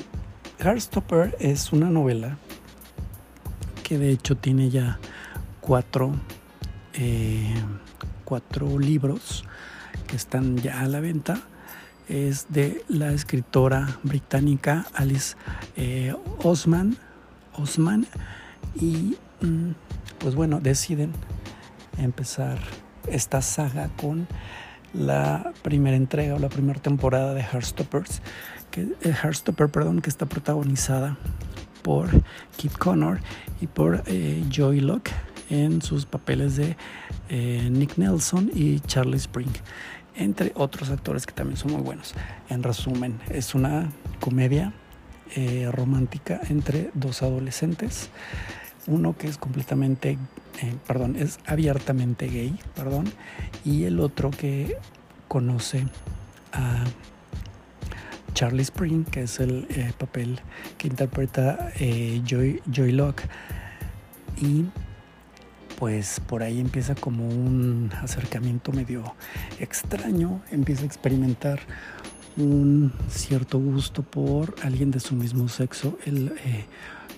Heartstopper 0.59 1.35
es 1.39 1.73
una 1.73 1.89
novela 1.89 2.37
que 3.81 3.97
de 3.97 4.11
hecho 4.11 4.37
tiene 4.37 4.69
ya 4.69 4.99
cuatro, 5.61 6.13
eh, 6.93 7.55
cuatro 8.23 8.77
libros 8.77 9.45
que 10.05 10.15
están 10.15 10.57
ya 10.57 10.81
a 10.81 10.87
la 10.87 10.99
venta. 10.99 11.41
Es 12.07 12.45
de 12.49 12.83
la 12.87 13.11
escritora 13.11 13.97
británica 14.03 14.85
Alice 14.93 15.35
eh, 15.75 16.13
Osman, 16.43 16.95
y 18.79 19.17
mm, 19.41 19.71
pues 20.19 20.35
bueno, 20.35 20.59
deciden 20.59 21.13
empezar 21.97 22.59
esta 23.07 23.41
saga 23.41 23.89
con 23.99 24.27
la 24.93 25.51
primera 25.61 25.97
entrega 25.97 26.35
o 26.35 26.39
la 26.39 26.49
primera 26.49 26.79
temporada 26.79 27.33
de 27.33 27.41
Heartstoppers, 27.41 28.21
que, 28.71 28.81
eh, 28.81 29.13
Heartstopper, 29.13 29.69
perdón, 29.69 30.01
que 30.01 30.09
está 30.09 30.25
protagonizada 30.25 31.17
por 31.81 32.09
Kit 32.57 32.73
Connor 32.73 33.19
y 33.61 33.67
por 33.67 34.03
eh, 34.05 34.43
Joy 34.49 34.81
Locke 34.81 35.11
en 35.49 35.81
sus 35.81 36.05
papeles 36.05 36.55
de 36.55 36.77
Nick 37.29 37.97
Nelson 37.97 38.51
y 38.53 38.79
Charlie 38.81 39.17
Spring 39.17 39.51
entre 40.19 40.51
otros 40.55 40.89
actores 40.89 41.25
que 41.25 41.33
también 41.33 41.57
son 41.57 41.71
muy 41.71 41.81
buenos. 41.81 42.13
En 42.49 42.61
resumen, 42.61 43.19
es 43.29 43.55
una 43.55 43.89
comedia 44.19 44.73
eh, 45.35 45.69
romántica 45.71 46.41
entre 46.49 46.91
dos 46.93 47.23
adolescentes. 47.23 48.09
Uno 48.85 49.17
que 49.17 49.27
es 49.27 49.37
completamente, 49.37 50.17
eh, 50.61 50.75
perdón, 50.85 51.15
es 51.15 51.39
abiertamente 51.45 52.27
gay, 52.27 52.59
perdón, 52.75 53.11
y 53.63 53.85
el 53.85 53.99
otro 53.99 54.29
que 54.31 54.77
conoce 55.27 55.87
a 56.51 56.83
Charlie 58.39 58.63
Spring, 58.63 59.03
que 59.03 59.23
es 59.23 59.41
el 59.41 59.67
eh, 59.69 59.91
papel 59.97 60.39
que 60.77 60.87
interpreta 60.87 61.71
Joy, 62.25 62.61
Joy 62.71 62.93
Locke. 62.93 63.23
Y 64.41 64.63
pues 65.77 66.21
por 66.21 66.43
ahí 66.43 66.59
empieza 66.59 66.95
como 66.95 67.27
un 67.27 67.91
acercamiento 68.01 68.71
medio 68.71 69.15
extraño, 69.59 70.41
empieza 70.51 70.83
a 70.83 70.85
experimentar 70.85 71.59
un 72.37 72.93
cierto 73.09 73.59
gusto 73.59 74.03
por 74.03 74.55
alguien 74.63 74.91
de 74.91 74.99
su 74.99 75.15
mismo 75.15 75.47
sexo, 75.47 75.97
el 76.05 76.33
eh, 76.45 76.65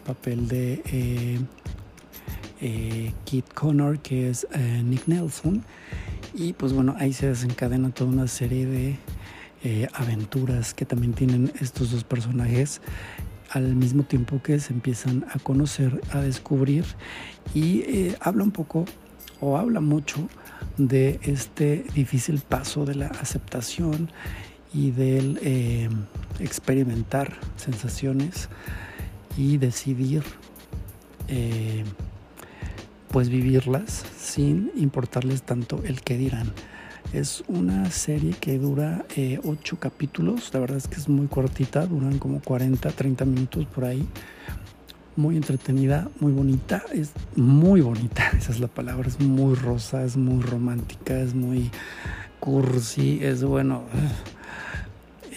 papel 0.05 0.47
de 0.47 0.81
eh, 0.85 1.39
eh, 2.61 3.13
Kit 3.25 3.51
Connor, 3.53 3.99
que 3.99 4.29
es 4.29 4.47
Nick 4.83 5.07
Nelson, 5.07 5.63
y 6.33 6.53
pues 6.53 6.73
bueno, 6.73 6.95
ahí 6.97 7.13
se 7.13 7.27
desencadena 7.27 7.89
toda 7.89 8.11
una 8.11 8.27
serie 8.27 8.65
de 8.65 8.97
aventuras 9.93 10.73
que 10.73 10.85
también 10.85 11.13
tienen 11.13 11.51
estos 11.59 11.91
dos 11.91 12.03
personajes 12.03 12.81
al 13.51 13.75
mismo 13.75 14.03
tiempo 14.03 14.41
que 14.41 14.59
se 14.59 14.73
empiezan 14.73 15.25
a 15.33 15.39
conocer, 15.39 16.01
a 16.11 16.19
descubrir 16.19 16.85
y 17.53 17.81
eh, 17.81 18.15
habla 18.21 18.43
un 18.43 18.51
poco 18.51 18.85
o 19.39 19.57
habla 19.57 19.81
mucho 19.81 20.29
de 20.77 21.19
este 21.23 21.83
difícil 21.93 22.39
paso 22.39 22.85
de 22.85 22.95
la 22.95 23.07
aceptación 23.07 24.09
y 24.73 24.91
del 24.91 25.37
eh, 25.41 25.89
experimentar 26.39 27.37
sensaciones 27.57 28.47
y 29.37 29.57
decidir 29.57 30.23
eh, 31.27 31.83
pues 33.09 33.27
vivirlas 33.29 34.05
sin 34.17 34.71
importarles 34.77 35.43
tanto 35.43 35.81
el 35.83 36.01
que 36.01 36.17
dirán. 36.17 36.53
Es 37.13 37.43
una 37.47 37.91
serie 37.91 38.33
que 38.39 38.57
dura 38.57 39.05
eh, 39.17 39.39
ocho 39.43 39.77
capítulos, 39.77 40.49
la 40.53 40.61
verdad 40.61 40.77
es 40.77 40.87
que 40.87 40.95
es 40.95 41.09
muy 41.09 41.27
cortita, 41.27 41.85
duran 41.85 42.19
como 42.19 42.39
40, 42.41 42.89
30 42.89 43.25
minutos 43.25 43.65
por 43.65 43.83
ahí. 43.83 44.07
Muy 45.17 45.35
entretenida, 45.35 46.09
muy 46.21 46.31
bonita, 46.31 46.83
es 46.93 47.11
muy 47.35 47.81
bonita, 47.81 48.29
esa 48.37 48.51
es 48.53 48.61
la 48.61 48.67
palabra, 48.67 49.09
es 49.09 49.19
muy 49.19 49.55
rosa, 49.55 50.03
es 50.03 50.15
muy 50.15 50.41
romántica, 50.41 51.19
es 51.19 51.35
muy 51.35 51.69
cursi, 52.39 53.19
es 53.21 53.43
bueno, 53.43 53.83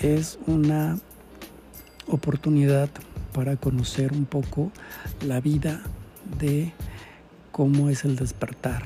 es 0.00 0.38
una 0.46 0.96
oportunidad 2.06 2.88
para 3.32 3.56
conocer 3.56 4.12
un 4.12 4.26
poco 4.26 4.70
la 5.26 5.40
vida 5.40 5.82
de 6.38 6.72
cómo 7.50 7.90
es 7.90 8.04
el 8.04 8.14
despertar 8.14 8.84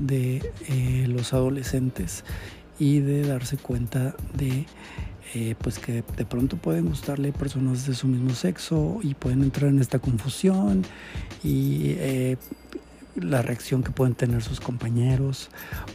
de 0.00 0.52
eh, 0.68 1.06
los 1.08 1.32
adolescentes 1.32 2.24
y 2.78 3.00
de 3.00 3.26
darse 3.26 3.56
cuenta 3.56 4.14
de 4.34 4.66
eh, 5.34 5.54
pues 5.60 5.78
que 5.78 6.04
de 6.16 6.24
pronto 6.24 6.56
pueden 6.56 6.86
gustarle 6.86 7.32
personas 7.32 7.86
de 7.86 7.94
su 7.94 8.06
mismo 8.06 8.30
sexo 8.30 9.00
y 9.02 9.14
pueden 9.14 9.42
entrar 9.42 9.70
en 9.70 9.78
esta 9.80 9.98
confusión 9.98 10.84
y 11.44 11.90
eh, 11.98 12.36
la 13.14 13.42
reacción 13.42 13.82
que 13.82 13.90
pueden 13.90 14.14
tener 14.14 14.42
sus 14.42 14.60
compañeros 14.60 15.50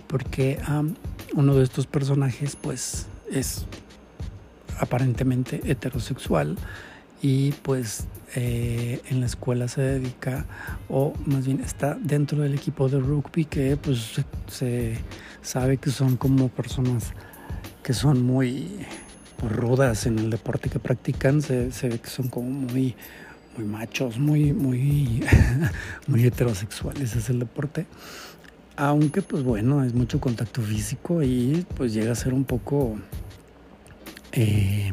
porque 0.07 0.59
uno 1.33 1.55
de 1.55 1.63
estos 1.63 1.87
personajes 1.87 2.57
pues 2.57 3.07
es 3.31 3.65
aparentemente 4.77 5.61
heterosexual 5.63 6.57
y 7.23 7.53
pues 7.63 8.05
eh, 8.35 9.01
en 9.09 9.21
la 9.21 9.27
escuela 9.27 9.69
se 9.69 9.81
dedica 9.81 10.45
o 10.89 11.13
más 11.25 11.45
bien 11.45 11.61
está 11.61 11.97
dentro 11.99 12.41
del 12.41 12.53
equipo 12.53 12.89
de 12.89 12.99
rugby 12.99 13.45
que 13.45 13.77
pues 13.77 14.21
se, 14.47 14.97
sabe 15.41 15.77
que 15.77 15.89
son 15.89 16.17
como 16.17 16.49
personas 16.49 17.13
que 17.81 17.93
son 17.93 18.23
muy 18.23 18.85
rudas 19.41 20.05
en 20.05 20.19
el 20.19 20.29
deporte 20.29 20.69
que 20.69 20.79
practican, 20.79 21.41
se, 21.41 21.69
ve 21.83 21.99
que 21.99 22.09
son 22.09 22.27
como 22.27 22.49
muy, 22.49 22.93
muy 23.57 23.65
machos, 23.65 24.19
muy, 24.19 24.51
muy, 24.51 25.23
muy 26.07 26.25
heterosexuales 26.25 27.15
es 27.15 27.29
el 27.29 27.39
deporte. 27.39 27.85
Aunque 28.75 29.21
pues 29.21 29.43
bueno, 29.43 29.83
es 29.83 29.93
mucho 29.93 30.19
contacto 30.19 30.61
físico 30.61 31.23
y 31.23 31.65
pues 31.75 31.93
llega 31.93 32.11
a 32.11 32.15
ser 32.15 32.33
un 32.33 32.43
poco 32.43 32.97
eh, 34.33 34.91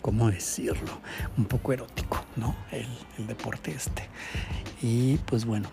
¿cómo 0.00 0.30
decirlo? 0.30 0.90
Un 1.36 1.44
poco 1.44 1.72
erótico, 1.72 2.24
¿no? 2.36 2.54
El, 2.72 2.86
deporte 3.26 3.72
este. 3.72 4.08
Y 4.82 5.16
pues 5.26 5.44
bueno, 5.44 5.68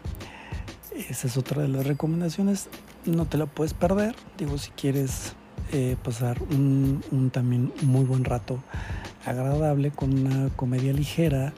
esa 1.09 1.27
es 1.27 1.37
otra 1.37 1.61
de 1.61 1.69
las 1.69 1.85
recomendaciones. 1.85 2.69
No 3.05 3.25
te 3.25 3.37
la 3.37 3.45
puedes 3.45 3.73
perder. 3.73 4.15
Digo, 4.37 4.57
si 4.57 4.71
quieres 4.71 5.33
eh, 5.71 5.95
pasar 6.03 6.41
un, 6.41 7.03
un, 7.11 7.29
también 7.29 7.71
muy 7.81 8.03
buen 8.05 8.25
rato 8.25 8.61
agradable 9.25 9.91
con 9.91 10.25
una 10.25 10.49
comedia 10.55 10.93
ligera, 10.93 11.53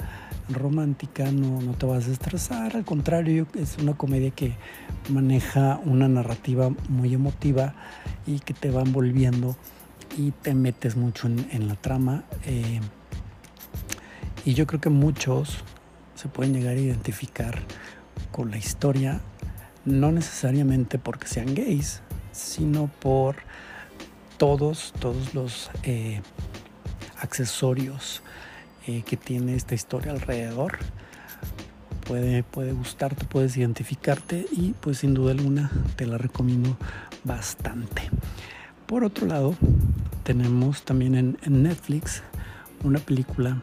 romántica, 0.50 1.32
no, 1.32 1.62
no 1.62 1.74
te 1.74 1.86
vas 1.86 2.08
a 2.08 2.12
estresar. 2.12 2.76
Al 2.76 2.86
contrario, 2.86 3.48
es 3.56 3.78
una 3.78 3.94
comedia 3.94 4.32
que 4.32 4.56
maneja 5.10 5.80
una 5.86 6.08
narrativa 6.08 6.72
muy 6.88 7.14
emotiva 7.14 7.74
y 8.26 8.40
que 8.40 8.54
te 8.54 8.72
va 8.72 8.82
envolviendo 8.82 9.56
y 10.18 10.32
te 10.32 10.54
metes 10.54 10.96
mucho 10.96 11.28
en, 11.28 11.68
la 11.68 11.76
trama. 11.76 12.24
Eh, 12.46 12.80
y 14.46 14.54
yo 14.54 14.68
creo 14.68 14.82
que 14.82 14.90
muchos 14.90 15.64
se 16.16 16.28
pueden 16.28 16.54
llegar 16.54 16.76
a 16.76 16.80
identificar 16.80 17.60
con 18.32 18.52
la 18.52 18.58
historia, 18.58 19.22
no 19.86 20.12
necesariamente 20.12 21.00
porque 21.00 21.28
sean 21.28 21.56
gays, 21.56 22.02
sino 22.32 22.88
por 22.88 23.38
todos, 24.38 24.94
todos 25.00 25.34
los 25.34 25.70
eh, 25.84 26.22
accesorios 27.18 28.22
eh, 28.88 29.04
que 29.04 29.18
tiene 29.18 29.56
esta 29.56 29.76
historia 29.76 30.12
alrededor. 30.12 30.80
Puede, 32.08 32.44
puede 32.44 32.72
gustarte, 32.72 33.26
puedes 33.26 33.56
identificarte 33.56 34.46
y 34.52 34.74
pues 34.80 35.00
sin 35.00 35.14
duda 35.14 35.32
alguna 35.32 35.70
te 35.96 36.08
la 36.08 36.18
recomiendo 36.18 36.76
bastante. 37.24 38.10
Por 38.90 39.04
otro 39.04 39.28
lado, 39.28 39.56
tenemos 40.24 40.82
también 40.82 41.14
en, 41.14 41.64
Netflix 41.64 42.24
una 42.84 42.98
película 42.98 43.62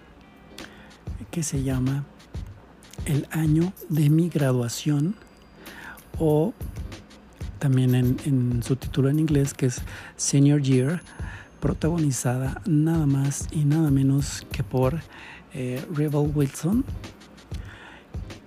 que 1.33 1.43
se 1.43 1.65
llama 1.65 2.05
El 3.07 3.27
año 3.33 3.73
de 3.89 4.09
mi 4.09 4.29
graduación 4.29 5.17
o 6.21 6.55
también 7.59 7.97
en, 7.97 8.63
su 8.63 8.77
título 8.77 9.11
en 9.11 9.19
inglés 9.19 9.53
que 9.53 9.67
es 9.67 9.83
Senior 10.15 10.63
Year, 10.63 11.03
protagonizada 11.59 12.63
nada 12.65 13.07
más 13.07 13.49
y 13.51 13.65
nada 13.65 13.91
menos 13.91 14.47
que 14.53 14.63
por 14.63 15.01
eh, 15.55 15.85
Rebel 15.93 16.31
Wilson, 16.33 16.85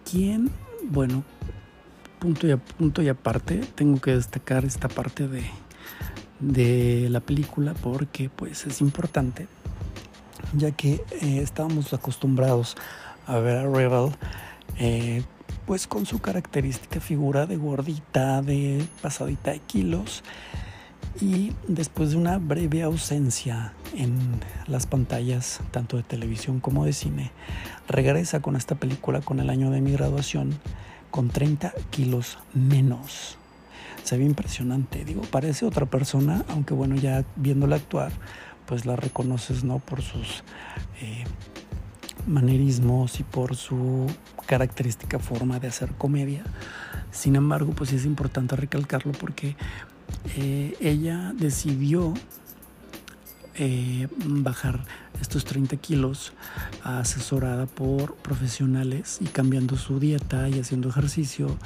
quien, 0.10 0.50
bueno, 0.84 1.26
punto 2.20 2.48
y, 2.48 2.56
punto 2.56 3.02
y 3.02 3.10
aparte, 3.10 3.58
tengo 3.76 4.00
que 4.00 4.16
destacar 4.16 4.64
esta 4.64 4.88
parte 4.88 5.28
de, 5.28 5.44
de 6.40 7.08
la 7.10 7.20
película 7.20 7.74
porque 7.82 8.30
pues 8.30 8.66
es 8.66 8.82
importante, 8.82 9.48
ya 10.58 10.72
que 10.72 11.04
eh, 11.22 11.40
estábamos 11.42 11.94
acostumbrados 11.94 12.76
a 13.28 13.40
ver 13.40 13.58
a 13.58 13.70
Rebel 13.70 14.12
eh, 14.78 15.24
pues 15.66 15.88
con 15.88 16.06
su 16.06 16.20
característica 16.20 17.00
figura 17.00 17.46
de 17.46 17.58
gordita, 17.58 18.42
de 18.42 18.84
pasadita 19.02 19.52
de 19.52 19.60
kilos. 19.60 20.24
Y 21.22 21.54
después 21.68 22.12
de 22.12 22.18
una 22.18 22.38
breve 22.38 22.82
ausencia 22.84 23.74
en 23.96 24.40
las 24.68 24.86
pantallas, 24.86 25.60
tanto 25.72 25.98
de 25.98 26.04
televisión 26.04 26.60
como 26.60 26.86
de 26.86 26.94
cine, 26.94 27.32
regresa 27.88 28.42
con 28.42 28.56
esta 28.56 28.76
película 28.76 29.22
con 29.22 29.40
el 29.40 29.50
año 29.50 29.70
de 29.70 29.82
mi 29.82 29.92
graduación 29.92 30.58
con 31.12 31.30
30 31.30 31.74
kilos 31.90 32.38
menos. 32.54 33.39
Se 34.04 34.18
ve 34.18 34.24
impresionante, 34.24 35.06
digo, 35.06 35.22
parece 35.22 35.66
otra 35.66 35.86
persona, 35.86 36.44
aunque 36.50 36.74
bueno, 36.74 36.96
ya 36.96 37.26
viéndola 37.36 37.76
actuar, 37.76 38.12
pues 38.66 38.86
la 38.86 38.96
reconoces, 38.96 39.64
¿no? 39.64 39.80
Por 39.80 40.02
sus 40.02 40.44
eh, 41.02 41.24
manerismos 42.28 43.20
y 43.20 43.24
por 43.24 43.56
su 43.56 44.08
característica 44.46 45.20
forma 45.20 45.60
de 45.60 45.68
hacer 45.68 45.94
comedia. 45.94 46.44
Sin 47.12 47.36
embargo, 47.36 47.74
pues 47.74 47.94
es 47.94 48.06
importante 48.06 48.56
recalcarlo 48.56 49.12
porque 49.14 49.56
eh, 50.36 50.76
ella 50.80 51.34
decidió 51.36 52.14
eh, 53.56 54.08
bajar 54.26 54.86
estos 55.20 55.44
30 55.44 55.76
kilos 55.78 56.34
asesorada 56.84 57.66
por 57.66 58.16
profesionales 58.16 59.18
y 59.20 59.26
cambiando 59.26 59.76
su 59.76 60.00
dieta 60.00 60.48
y 60.48 60.60
haciendo 60.60 60.90
ejercicio 60.90 61.58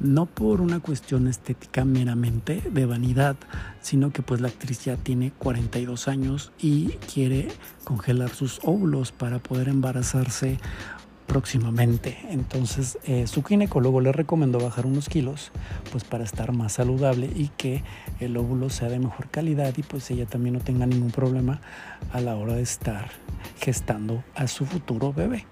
no 0.00 0.26
por 0.26 0.60
una 0.60 0.80
cuestión 0.80 1.28
estética 1.28 1.84
meramente 1.84 2.62
de 2.70 2.86
vanidad, 2.86 3.36
sino 3.80 4.12
que 4.12 4.22
pues 4.22 4.40
la 4.40 4.48
actriz 4.48 4.84
ya 4.84 4.96
tiene 4.96 5.32
42 5.38 6.08
años 6.08 6.52
y 6.58 6.88
quiere 7.12 7.48
congelar 7.84 8.30
sus 8.30 8.60
óvulos 8.64 9.12
para 9.12 9.38
poder 9.38 9.68
embarazarse 9.68 10.58
próximamente. 11.26 12.18
Entonces 12.28 12.98
eh, 13.04 13.26
su 13.26 13.42
ginecólogo 13.42 14.00
le 14.00 14.12
recomendó 14.12 14.58
bajar 14.60 14.86
unos 14.86 15.08
kilos 15.08 15.52
pues 15.90 16.04
para 16.04 16.24
estar 16.24 16.52
más 16.52 16.74
saludable 16.74 17.30
y 17.34 17.48
que 17.56 17.82
el 18.20 18.36
óvulo 18.36 18.70
sea 18.70 18.88
de 18.88 18.98
mejor 18.98 19.28
calidad 19.30 19.72
y 19.76 19.82
pues 19.82 20.10
ella 20.10 20.26
también 20.26 20.54
no 20.54 20.60
tenga 20.60 20.86
ningún 20.86 21.10
problema 21.10 21.60
a 22.12 22.20
la 22.20 22.36
hora 22.36 22.54
de 22.54 22.62
estar 22.62 23.10
gestando 23.58 24.22
a 24.34 24.46
su 24.46 24.66
futuro 24.66 25.12
bebé. 25.12 25.46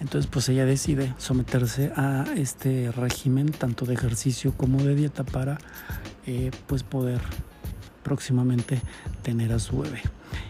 Entonces 0.00 0.30
pues 0.30 0.48
ella 0.48 0.64
decide 0.64 1.14
someterse 1.18 1.92
a 1.94 2.24
este 2.36 2.90
régimen 2.90 3.50
tanto 3.52 3.84
de 3.84 3.94
ejercicio 3.94 4.52
como 4.56 4.82
de 4.82 4.94
dieta 4.94 5.24
para 5.24 5.58
eh, 6.26 6.50
pues 6.66 6.82
poder 6.82 7.20
próximamente 8.02 8.80
tener 9.22 9.52
a 9.52 9.58
su 9.58 9.78
bebé. 9.78 10.02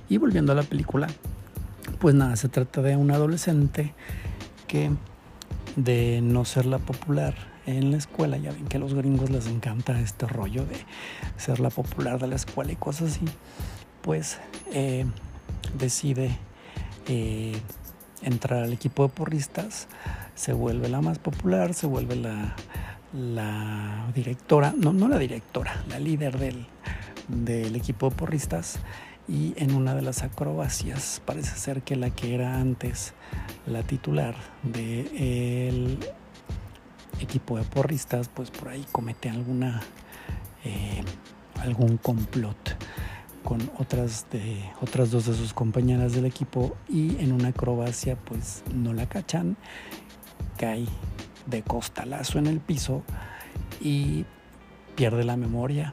Y 0.08 0.18
volviendo 0.18 0.52
a 0.52 0.54
la 0.54 0.62
película, 0.62 1.08
pues 1.98 2.14
nada, 2.14 2.36
se 2.36 2.48
trata 2.48 2.80
de 2.80 2.96
un 2.96 3.10
adolescente 3.10 3.94
que 4.66 4.90
de 5.76 6.20
no 6.22 6.44
ser 6.44 6.66
la 6.66 6.78
popular 6.78 7.34
en 7.66 7.90
la 7.90 7.98
escuela, 7.98 8.36
ya 8.36 8.52
ven 8.52 8.66
que 8.66 8.76
a 8.76 8.80
los 8.80 8.94
gringos 8.94 9.30
les 9.30 9.46
encanta 9.46 10.00
este 10.00 10.26
rollo 10.26 10.64
de 10.64 10.76
ser 11.36 11.60
la 11.60 11.70
popular 11.70 12.18
de 12.18 12.26
la 12.26 12.36
escuela 12.36 12.72
y 12.72 12.76
cosas 12.76 13.12
así, 13.12 13.24
pues 14.02 14.38
eh, 14.72 15.06
decide 15.78 16.38
eh, 17.06 17.60
entrar 18.22 18.64
al 18.64 18.72
equipo 18.72 19.04
de 19.04 19.08
porristas, 19.10 19.88
se 20.34 20.52
vuelve 20.52 20.88
la 20.88 21.00
más 21.00 21.18
popular, 21.18 21.74
se 21.74 21.86
vuelve 21.86 22.16
la, 22.16 22.54
la 23.12 24.10
directora, 24.14 24.74
no, 24.76 24.92
no 24.92 25.08
la 25.08 25.18
directora, 25.18 25.84
la 25.88 25.98
líder 25.98 26.38
del, 26.38 26.66
del 27.28 27.76
equipo 27.76 28.10
de 28.10 28.16
porristas 28.16 28.78
y 29.28 29.54
en 29.56 29.74
una 29.74 29.94
de 29.94 30.02
las 30.02 30.22
acrobacias 30.22 31.22
parece 31.24 31.56
ser 31.56 31.82
que 31.82 31.94
la 31.94 32.10
que 32.10 32.34
era 32.34 32.56
antes 32.56 33.14
la 33.66 33.82
titular 33.82 34.34
del 34.62 35.98
equipo 37.20 37.56
de 37.56 37.64
porristas 37.64 38.28
pues 38.28 38.50
por 38.50 38.68
ahí 38.68 38.84
comete 38.90 39.30
alguna 39.30 39.80
eh, 40.64 41.02
algún 41.60 41.96
complot 41.98 42.76
con 43.44 43.70
otras, 43.78 44.26
de, 44.30 44.70
otras 44.80 45.10
dos 45.10 45.26
de 45.26 45.34
sus 45.34 45.54
compañeras 45.54 46.12
del 46.12 46.26
equipo 46.26 46.76
y 46.88 47.16
en 47.22 47.32
una 47.32 47.48
acrobacia 47.48 48.16
pues 48.16 48.62
no 48.74 48.92
la 48.92 49.08
cachan, 49.08 49.56
cae 50.58 50.86
de 51.46 51.62
costalazo 51.62 52.38
en 52.38 52.46
el 52.46 52.60
piso 52.60 53.02
y 53.80 54.24
pierde 54.94 55.24
la 55.24 55.36
memoria. 55.36 55.92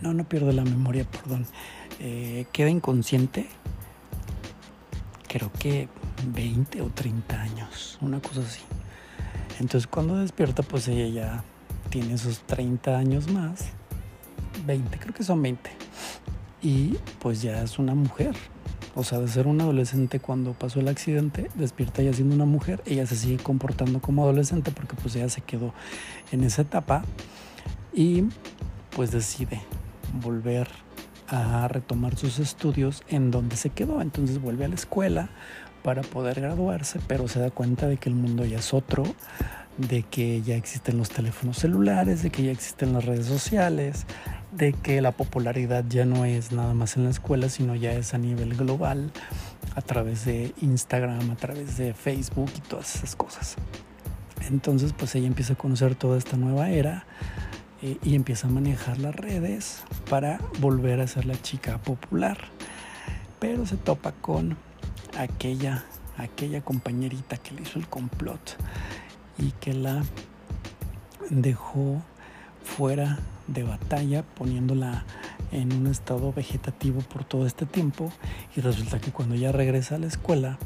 No, 0.00 0.12
no 0.12 0.24
pierde 0.24 0.52
la 0.52 0.64
memoria, 0.64 1.04
perdón. 1.04 1.46
Eh, 2.00 2.46
queda 2.52 2.68
inconsciente, 2.68 3.46
creo 5.28 5.50
que 5.52 5.88
20 6.26 6.82
o 6.82 6.90
30 6.90 7.40
años, 7.40 7.98
una 8.00 8.20
cosa 8.20 8.40
así. 8.40 8.60
Entonces 9.60 9.86
cuando 9.86 10.16
despierta 10.16 10.62
pues 10.62 10.88
ella 10.88 11.06
ya 11.08 11.44
tiene 11.90 12.14
esos 12.14 12.40
30 12.40 12.96
años 12.96 13.30
más, 13.30 13.66
20, 14.66 14.98
creo 14.98 15.14
que 15.14 15.22
son 15.22 15.42
20 15.42 15.83
y 16.64 16.96
pues 17.20 17.42
ya 17.42 17.62
es 17.62 17.78
una 17.78 17.94
mujer. 17.94 18.34
O 18.96 19.04
sea, 19.04 19.18
de 19.18 19.28
ser 19.28 19.46
una 19.46 19.64
adolescente 19.64 20.18
cuando 20.18 20.52
pasó 20.52 20.80
el 20.80 20.88
accidente, 20.88 21.50
despierta 21.54 22.02
ya 22.02 22.12
siendo 22.12 22.34
una 22.34 22.46
mujer, 22.46 22.82
ella 22.86 23.06
se 23.06 23.16
sigue 23.16 23.36
comportando 23.36 24.00
como 24.00 24.22
adolescente 24.22 24.72
porque 24.72 24.96
pues 24.96 25.14
ella 25.16 25.28
se 25.28 25.42
quedó 25.42 25.74
en 26.32 26.42
esa 26.42 26.62
etapa 26.62 27.04
y 27.92 28.24
pues 28.90 29.10
decide 29.10 29.60
volver 30.22 30.68
a 31.28 31.66
retomar 31.68 32.16
sus 32.16 32.38
estudios 32.38 33.02
en 33.08 33.30
donde 33.30 33.56
se 33.56 33.70
quedó. 33.70 34.00
Entonces 34.00 34.40
vuelve 34.40 34.64
a 34.64 34.68
la 34.68 34.76
escuela 34.76 35.28
para 35.82 36.02
poder 36.02 36.40
graduarse, 36.40 36.98
pero 37.06 37.28
se 37.28 37.40
da 37.40 37.50
cuenta 37.50 37.88
de 37.88 37.98
que 37.98 38.08
el 38.08 38.14
mundo 38.14 38.44
ya 38.44 38.58
es 38.58 38.72
otro, 38.72 39.04
de 39.76 40.04
que 40.04 40.40
ya 40.42 40.56
existen 40.56 40.96
los 40.96 41.10
teléfonos 41.10 41.58
celulares, 41.58 42.22
de 42.22 42.30
que 42.30 42.44
ya 42.44 42.52
existen 42.52 42.92
las 42.92 43.04
redes 43.04 43.26
sociales, 43.26 44.06
de 44.56 44.72
que 44.72 45.00
la 45.00 45.12
popularidad 45.12 45.84
ya 45.88 46.04
no 46.04 46.24
es 46.24 46.52
nada 46.52 46.74
más 46.74 46.96
en 46.96 47.04
la 47.04 47.10
escuela, 47.10 47.48
sino 47.48 47.74
ya 47.74 47.92
es 47.92 48.14
a 48.14 48.18
nivel 48.18 48.54
global, 48.54 49.10
a 49.74 49.82
través 49.82 50.24
de 50.24 50.54
Instagram, 50.60 51.30
a 51.30 51.36
través 51.36 51.76
de 51.76 51.92
Facebook 51.92 52.50
y 52.56 52.60
todas 52.60 52.94
esas 52.94 53.16
cosas. 53.16 53.56
Entonces, 54.48 54.92
pues 54.92 55.14
ella 55.14 55.26
empieza 55.26 55.54
a 55.54 55.56
conocer 55.56 55.96
toda 55.96 56.18
esta 56.18 56.36
nueva 56.36 56.70
era 56.70 57.04
eh, 57.82 57.98
y 58.02 58.14
empieza 58.14 58.46
a 58.46 58.50
manejar 58.50 58.98
las 58.98 59.14
redes 59.14 59.82
para 60.08 60.38
volver 60.60 61.00
a 61.00 61.06
ser 61.08 61.24
la 61.24 61.40
chica 61.40 61.78
popular. 61.78 62.38
Pero 63.40 63.66
se 63.66 63.76
topa 63.76 64.12
con 64.12 64.56
aquella, 65.18 65.84
aquella 66.16 66.60
compañerita 66.60 67.38
que 67.38 67.54
le 67.54 67.62
hizo 67.62 67.78
el 67.78 67.88
complot 67.88 68.56
y 69.38 69.50
que 69.52 69.74
la 69.74 70.04
dejó 71.30 72.02
fuera 72.64 73.18
de 73.46 73.62
batalla, 73.62 74.22
poniéndola 74.22 75.04
en 75.52 75.72
un 75.72 75.86
estado 75.86 76.32
vegetativo 76.32 77.00
por 77.00 77.24
todo 77.24 77.46
este 77.46 77.66
tiempo 77.66 78.12
y 78.56 78.60
resulta 78.60 79.00
que 79.00 79.12
cuando 79.12 79.36
ella 79.36 79.52
regresa 79.52 79.94
a 79.94 79.98
la 79.98 80.06
escuela, 80.06 80.58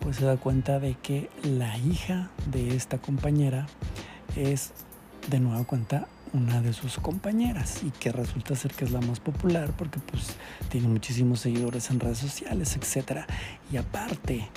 pues 0.00 0.16
se 0.16 0.24
da 0.24 0.36
cuenta 0.36 0.78
de 0.78 0.94
que 0.94 1.28
la 1.42 1.76
hija 1.78 2.30
de 2.50 2.74
esta 2.76 2.98
compañera 2.98 3.66
es 4.36 4.72
de 5.28 5.40
nueva 5.40 5.64
cuenta 5.64 6.06
una 6.32 6.60
de 6.60 6.72
sus 6.72 6.98
compañeras 6.98 7.82
y 7.82 7.90
que 7.90 8.12
resulta 8.12 8.54
ser 8.56 8.72
que 8.72 8.84
es 8.84 8.90
la 8.90 9.00
más 9.00 9.20
popular 9.20 9.72
porque 9.76 9.98
pues 10.00 10.36
tiene 10.68 10.88
muchísimos 10.88 11.40
seguidores 11.40 11.90
en 11.90 12.00
redes 12.00 12.18
sociales, 12.18 12.76
etcétera. 12.76 13.26
Y 13.72 13.76
aparte, 13.76 14.48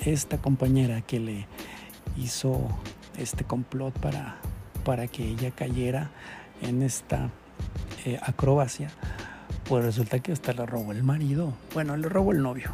esta 0.00 0.38
compañera 0.38 1.00
que 1.02 1.20
le 1.20 1.46
hizo 2.16 2.68
este 3.18 3.44
complot 3.44 3.98
para, 3.98 4.36
para 4.84 5.06
que 5.06 5.28
ella 5.28 5.50
cayera 5.50 6.10
en 6.62 6.82
esta 6.82 7.30
eh, 8.04 8.18
acrobacia, 8.22 8.90
pues 9.68 9.84
resulta 9.84 10.18
que 10.20 10.32
hasta 10.32 10.52
le 10.52 10.66
robó 10.66 10.92
el 10.92 11.02
marido. 11.02 11.54
Bueno, 11.72 11.96
le 11.96 12.08
robó 12.08 12.32
el 12.32 12.42
novio, 12.42 12.72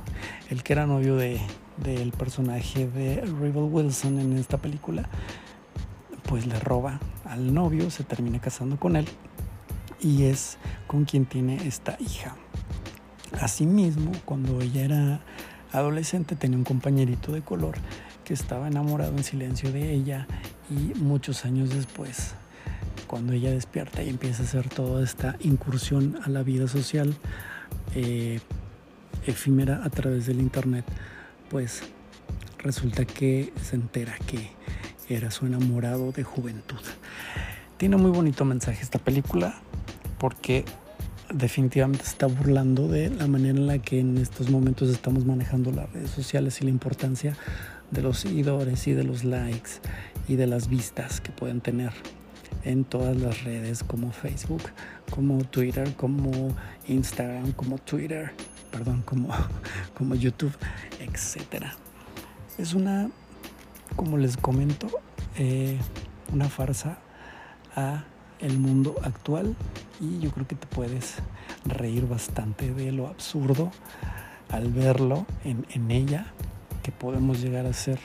el 0.51 0.62
que 0.62 0.73
era 0.73 0.87
novio 0.87 1.16
de, 1.16 1.40
del 1.77 2.12
personaje 2.12 2.87
de 2.87 3.20
Rebel 3.20 3.68
Wilson 3.70 4.18
en 4.18 4.37
esta 4.37 4.59
película, 4.59 5.09
pues 6.29 6.46
le 6.46 6.59
roba 6.61 7.01
al 7.25 7.55
novio, 7.55 7.90
se 7.90 8.05
termina 8.05 8.40
casando 8.40 8.79
con 8.79 8.96
él 8.96 9.07
y 10.01 10.25
es 10.25 10.59
con 10.87 11.05
quien 11.05 11.27
tiene 11.27 11.66
esta 11.66 11.96
hija. 12.01 12.37
Asimismo, 13.40 14.12
cuando 14.25 14.61
ella 14.61 14.85
era 14.85 15.20
adolescente 15.73 16.35
tenía 16.37 16.59
un 16.59 16.64
compañerito 16.64 17.33
de 17.33 17.42
color 17.42 17.77
que 18.25 18.35
estaba 18.35 18.68
enamorado 18.68 19.16
en 19.16 19.25
silencio 19.25 19.73
de 19.73 19.92
ella 19.92 20.27
y 20.70 20.94
muchos 20.98 21.44
años 21.44 21.70
después, 21.70 22.35
cuando 23.06 23.33
ella 23.33 23.50
despierta 23.50 24.02
y 24.02 24.09
empieza 24.09 24.42
a 24.42 24.46
hacer 24.46 24.68
toda 24.68 25.02
esta 25.02 25.37
incursión 25.40 26.18
a 26.24 26.28
la 26.28 26.42
vida 26.42 26.68
social 26.68 27.14
eh, 27.94 28.40
efímera 29.26 29.83
a 29.85 29.90
través 29.90 30.26
del 30.26 30.40
internet, 30.40 30.85
pues 31.50 31.83
resulta 32.59 33.04
que 33.04 33.52
se 33.62 33.76
entera 33.76 34.16
que 34.26 34.50
era 35.09 35.30
su 35.30 35.46
enamorado 35.46 36.12
de 36.12 36.22
juventud. 36.22 36.80
Tiene 37.76 37.96
muy 37.96 38.11
bonito 38.11 38.44
mensaje 38.44 38.83
esta 38.83 38.98
película 38.98 39.61
porque 40.18 40.64
definitivamente 41.33 42.04
está 42.04 42.26
burlando 42.26 42.88
de 42.88 43.11
la 43.11 43.26
manera 43.26 43.59
en 43.59 43.66
la 43.66 43.78
que 43.78 44.00
en 44.00 44.18
estos 44.18 44.50
momentos 44.50 44.88
estamos 44.90 45.24
manejando 45.24 45.72
las 45.72 45.90
redes 45.92 46.11
sociales 46.11 46.61
y 46.61 46.64
la 46.64 46.70
importancia 46.70 47.37
de 47.90 48.02
los 48.02 48.18
seguidores 48.18 48.87
y 48.87 48.92
de 48.92 49.04
los 49.04 49.24
likes 49.24 49.70
y 50.30 50.36
de 50.36 50.46
las 50.46 50.68
vistas 50.68 51.20
que 51.20 51.32
pueden 51.32 51.60
tener 51.60 51.92
en 52.62 52.84
todas 52.84 53.16
las 53.16 53.42
redes 53.42 53.82
como 53.82 54.12
Facebook, 54.12 54.62
como 55.10 55.42
Twitter, 55.42 55.92
como 55.96 56.54
Instagram, 56.86 57.50
como 57.50 57.78
Twitter, 57.78 58.30
perdón, 58.70 59.02
como, 59.02 59.30
como 59.98 60.14
YouTube, 60.14 60.56
etc. 61.00 61.64
Es 62.58 62.74
una, 62.74 63.10
como 63.96 64.18
les 64.18 64.36
comento, 64.36 64.88
eh, 65.36 65.76
una 66.32 66.48
farsa 66.48 66.98
a 67.74 68.04
el 68.38 68.56
mundo 68.56 68.94
actual 69.02 69.56
y 70.00 70.20
yo 70.20 70.30
creo 70.30 70.46
que 70.46 70.54
te 70.54 70.68
puedes 70.68 71.16
reír 71.64 72.06
bastante 72.06 72.72
de 72.72 72.92
lo 72.92 73.08
absurdo 73.08 73.72
al 74.48 74.72
verlo 74.72 75.26
en, 75.42 75.66
en 75.70 75.90
ella 75.90 76.26
que 76.84 76.92
podemos 76.92 77.42
llegar 77.42 77.66
a 77.66 77.72
ser 77.72 77.98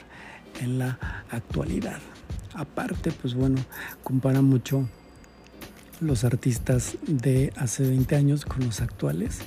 en 0.61 0.79
la 0.79 0.97
actualidad. 1.29 1.99
Aparte, 2.53 3.11
pues 3.11 3.33
bueno, 3.33 3.63
compara 4.03 4.41
mucho 4.41 4.87
los 5.99 6.23
artistas 6.23 6.97
de 7.07 7.53
hace 7.57 7.83
20 7.83 8.15
años 8.15 8.45
con 8.45 8.65
los 8.65 8.81
actuales 8.81 9.39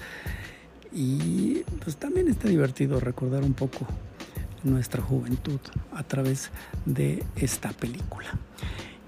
y 0.93 1.63
pues 1.85 1.97
también 1.97 2.29
está 2.29 2.49
divertido 2.49 3.01
recordar 3.01 3.43
un 3.43 3.55
poco 3.55 3.87
nuestra 4.65 5.03
juventud 5.03 5.61
a 5.93 6.03
través 6.03 6.51
de 6.85 7.25
esta 7.37 7.71
película. 7.71 8.29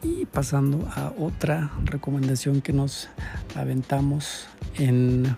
Y 0.02 0.24
pasando 0.26 0.88
a 0.94 1.12
otra 1.18 1.70
recomendación 1.84 2.62
que 2.62 2.72
nos 2.72 3.08
aventamos 3.54 4.46
en 4.76 5.36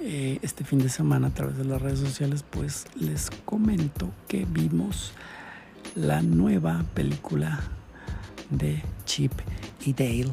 eh, 0.00 0.38
este 0.42 0.64
fin 0.64 0.78
de 0.78 0.88
semana 0.88 1.28
a 1.28 1.30
través 1.30 1.58
de 1.58 1.64
las 1.64 1.82
redes 1.82 1.98
sociales, 1.98 2.44
pues 2.48 2.86
les 2.94 3.30
comento 3.44 4.10
que 4.28 4.46
vimos 4.48 5.12
la 5.94 6.22
nueva 6.22 6.84
película 6.94 7.60
de 8.50 8.82
Chip 9.04 9.32
y 9.84 9.92
Dale. 9.92 10.32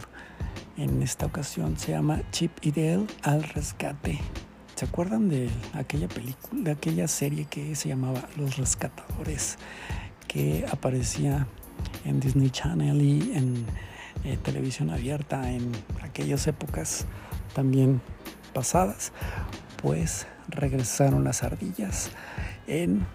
En 0.78 1.02
esta 1.02 1.26
ocasión 1.26 1.78
se 1.78 1.91
llama 1.91 2.22
Chip 2.32 2.52
y 2.62 2.72
Dale 2.72 3.08
al 3.24 3.43
rescate. 3.43 4.20
¿Se 4.76 4.86
acuerdan 4.86 5.30
de 5.30 5.50
aquella 5.74 6.08
película, 6.08 6.62
de 6.62 6.72
aquella 6.72 7.08
serie 7.08 7.46
que 7.50 7.76
se 7.76 7.89
llamaba 7.89 8.22
Los 8.38 8.58
Rescatadores, 8.58 9.58
que 10.28 10.65
aparecía 10.72 11.48
en 12.06 12.20
Disney 12.20 12.52
Channel 12.52 13.02
y 13.02 13.32
en 13.36 13.65
eh, 14.24 14.38
televisión 14.43 14.91
abierta 14.91 15.52
en 15.52 15.72
aquellas 16.04 16.46
épocas 16.46 17.06
también 17.56 18.02
pasadas, 18.54 19.12
pues 19.82 20.28
regresaron 20.50 21.24
las 21.24 21.43
ardillas 21.43 22.12
en 22.67 23.06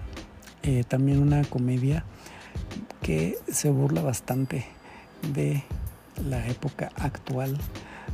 eh, 0.64 0.84
también 0.86 1.20
una 1.20 1.42
comedia 1.44 2.04
que 3.02 3.36
se 3.50 3.68
burla 3.70 4.00
bastante 4.00 4.64
de 5.34 5.62
la 6.28 6.46
época 6.46 6.90
actual, 6.96 7.58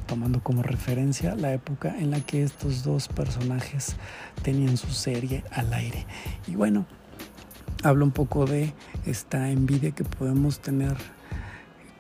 tomando 0.07 0.43
como 0.43 0.63
referencia 0.63 1.35
la 1.35 1.53
época 1.53 1.95
en 1.99 2.11
la 2.11 2.21
que 2.21 2.43
estos 2.43 2.83
dos 2.83 3.09
personajes 3.09 3.97
tenían 4.43 4.77
su 4.77 4.91
serie 4.91 5.45
al 5.51 5.73
aire. 5.75 6.07
Y 6.47 6.55
bueno, 6.55 6.87
habla 7.83 8.05
un 8.05 8.11
poco 8.11 8.47
de 8.47 8.73
esta 9.07 9.51
envidia 9.51 9.91
que 9.93 10.05
podemos 10.05 10.61
tener 10.61 10.97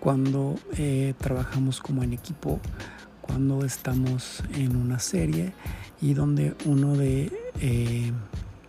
cuando 0.00 0.54
eh, 0.76 1.14
trabajamos 1.18 1.80
como 1.80 2.02
en 2.02 2.12
equipo, 2.12 2.60
cuando 3.20 3.64
estamos 3.64 4.42
en 4.54 4.76
una 4.76 4.98
serie 4.98 5.52
y 6.00 6.14
donde 6.14 6.54
uno 6.64 6.96
de 6.96 7.32
eh, 7.60 8.12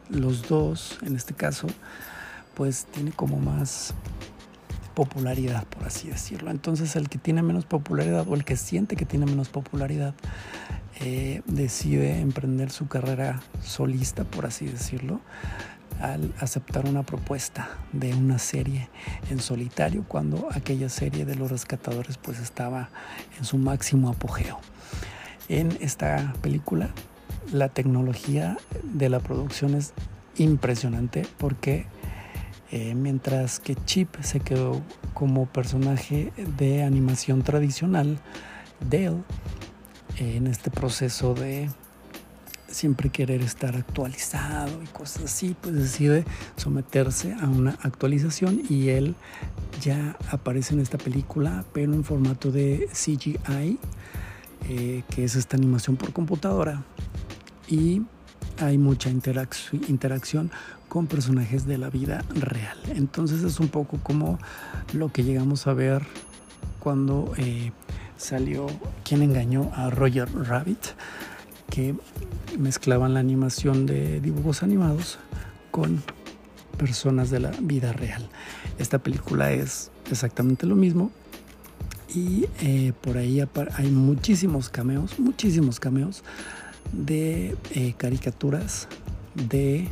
los 0.10 0.48
dos, 0.50 0.98
en 1.04 1.16
este 1.16 1.34
caso, 1.34 1.68
pues 2.60 2.88
tiene 2.92 3.14
como 3.14 3.38
más 3.38 3.94
popularidad, 4.94 5.66
por 5.68 5.86
así 5.86 6.10
decirlo. 6.10 6.52
Entonces 6.52 6.98
el 6.98 7.08
que 7.08 7.18
tiene 7.18 7.42
menos 7.42 7.64
popularidad 7.64 8.28
o 8.28 8.36
el 8.36 8.44
que 8.44 8.58
siente 8.58 8.98
que 8.98 9.06
tiene 9.06 9.26
menos 9.26 9.48
popularidad 9.48 10.14
eh, 11.00 11.42
decide 11.46 12.20
emprender 12.20 12.70
su 12.70 12.90
carrera 12.90 13.40
solista, 13.64 14.26
por 14.26 14.46
así 14.46 14.66
decirlo, 14.66 15.22
al 16.02 16.34
aceptar 16.42 16.86
una 16.86 17.04
propuesta 17.04 17.70
de 17.94 18.14
una 18.14 18.40
serie 18.40 18.90
en 19.30 19.40
solitario 19.40 20.04
cuando 20.06 20.50
aquella 20.52 20.90
serie 20.90 21.24
de 21.24 21.36
los 21.36 21.50
rescatadores 21.50 22.18
pues 22.18 22.40
estaba 22.40 22.90
en 23.38 23.46
su 23.46 23.58
máximo 23.58 24.10
apogeo. 24.10 24.60
En 25.48 25.78
esta 25.80 26.34
película 26.42 26.90
la 27.54 27.70
tecnología 27.70 28.58
de 28.84 29.08
la 29.08 29.22
producción 29.22 29.76
es 29.76 29.94
impresionante 30.36 31.26
porque 31.38 31.86
eh, 32.72 32.96
mientras 32.96 33.60
que 33.60 33.76
Chip 33.76 34.16
se 34.22 34.40
quedó 34.40 34.82
como 35.14 35.48
personaje 35.48 36.32
de 36.58 36.84
animación 36.84 37.44
tradicional, 37.44 38.20
Dale 38.88 39.24
en 40.18 40.48
este 40.48 40.72
proceso 40.72 41.34
de 41.34 41.70
siempre 42.68 43.10
querer 43.10 43.42
estar 43.42 43.76
actualizado 43.76 44.82
y 44.84 44.88
cosas 44.88 45.26
así, 45.26 45.56
pues 45.60 45.76
decide 45.76 46.24
someterse 46.56 47.34
a 47.34 47.48
una 47.48 47.72
actualización 47.82 48.62
y 48.70 48.90
él 48.90 49.16
ya 49.82 50.18
aparece 50.30 50.74
en 50.74 50.82
esta 50.82 50.98
película, 50.98 51.66
pero 51.74 51.94
en 51.94 52.04
formato 52.04 52.52
de 52.52 52.88
CGI, 52.94 53.80
eh, 54.70 55.04
que 55.10 55.24
es 55.24 55.36
esta 55.36 55.58
animación 55.58 55.96
por 55.96 56.14
computadora. 56.14 56.84
Y 57.68 58.04
hay 58.60 58.78
mucha 58.78 59.10
interacción 59.10 60.52
con 60.90 61.08
personajes 61.08 61.66
de 61.66 61.78
la 61.78 61.90
vida 61.90 62.26
real. 62.34 62.78
Entonces 62.88 63.44
es 63.44 63.60
un 63.60 63.70
poco 63.70 64.00
como 64.04 64.40
lo 64.94 65.14
que 65.14 65.24
llegamos 65.24 65.68
a 65.68 65.74
ver 65.74 66.02
cuando 66.80 67.34
eh, 67.38 67.72
salió 68.18 68.68
quien 69.04 69.22
engañó 69.22 69.72
a 69.76 69.90
Roger 69.90 70.28
Rabbit 70.34 70.80
que 71.70 71.96
mezclaban 72.58 73.14
la 73.14 73.20
animación 73.20 73.86
de 73.86 74.20
dibujos 74.20 74.64
animados 74.64 75.20
con 75.72 76.04
personas 76.78 77.30
de 77.30 77.40
la 77.40 77.52
vida 77.62 77.94
real. 77.94 78.28
Esta 78.80 78.98
película 79.00 79.52
es 79.52 79.92
exactamente 80.10 80.66
lo 80.66 80.76
mismo 80.76 81.12
y 82.14 82.48
eh, 82.62 82.94
por 83.02 83.18
ahí 83.18 83.42
hay 83.76 83.92
muchísimos 83.92 84.70
cameos, 84.70 85.20
muchísimos 85.20 85.80
cameos 85.80 86.24
de 86.92 87.56
eh, 87.72 87.94
caricaturas 87.98 88.88
de 89.36 89.88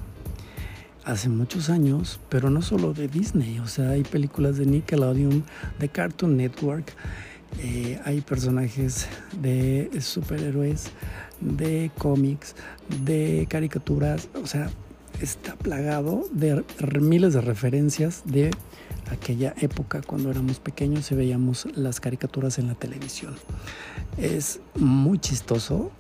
hace 1.08 1.30
muchos 1.30 1.70
años, 1.70 2.20
pero 2.28 2.50
no 2.50 2.62
solo 2.62 2.94
de 2.94 3.08
Disney, 3.08 3.60
o 3.60 3.68
sea, 3.68 3.92
hay 3.92 4.04
películas 4.04 4.58
de 4.58 4.66
Nickelodeon, 4.66 5.46
de 5.80 5.88
Cartoon 5.90 6.36
Network, 6.36 6.94
eh, 7.60 7.98
hay 8.04 8.20
personajes 8.20 9.08
de 9.42 9.90
superhéroes, 10.02 10.92
de 11.40 11.92
cómics, 11.98 12.56
de 13.06 13.48
caricaturas, 13.50 14.28
o 14.44 14.46
sea, 14.46 14.70
está 15.22 15.56
plagado 15.56 16.26
de 16.32 16.64
miles 17.00 17.34
de 17.34 17.42
referencias 17.42 18.24
de 18.26 18.52
aquella 19.12 19.54
época 19.60 20.02
cuando 20.02 20.30
éramos 20.32 20.60
pequeños 20.60 21.12
y 21.12 21.16
veíamos 21.16 21.68
las 21.76 22.00
caricaturas 22.00 22.60
en 22.60 22.68
la 22.68 22.76
televisión. 22.76 23.36
Es 24.18 24.60
muy 24.76 25.20
chistoso, 25.20 25.92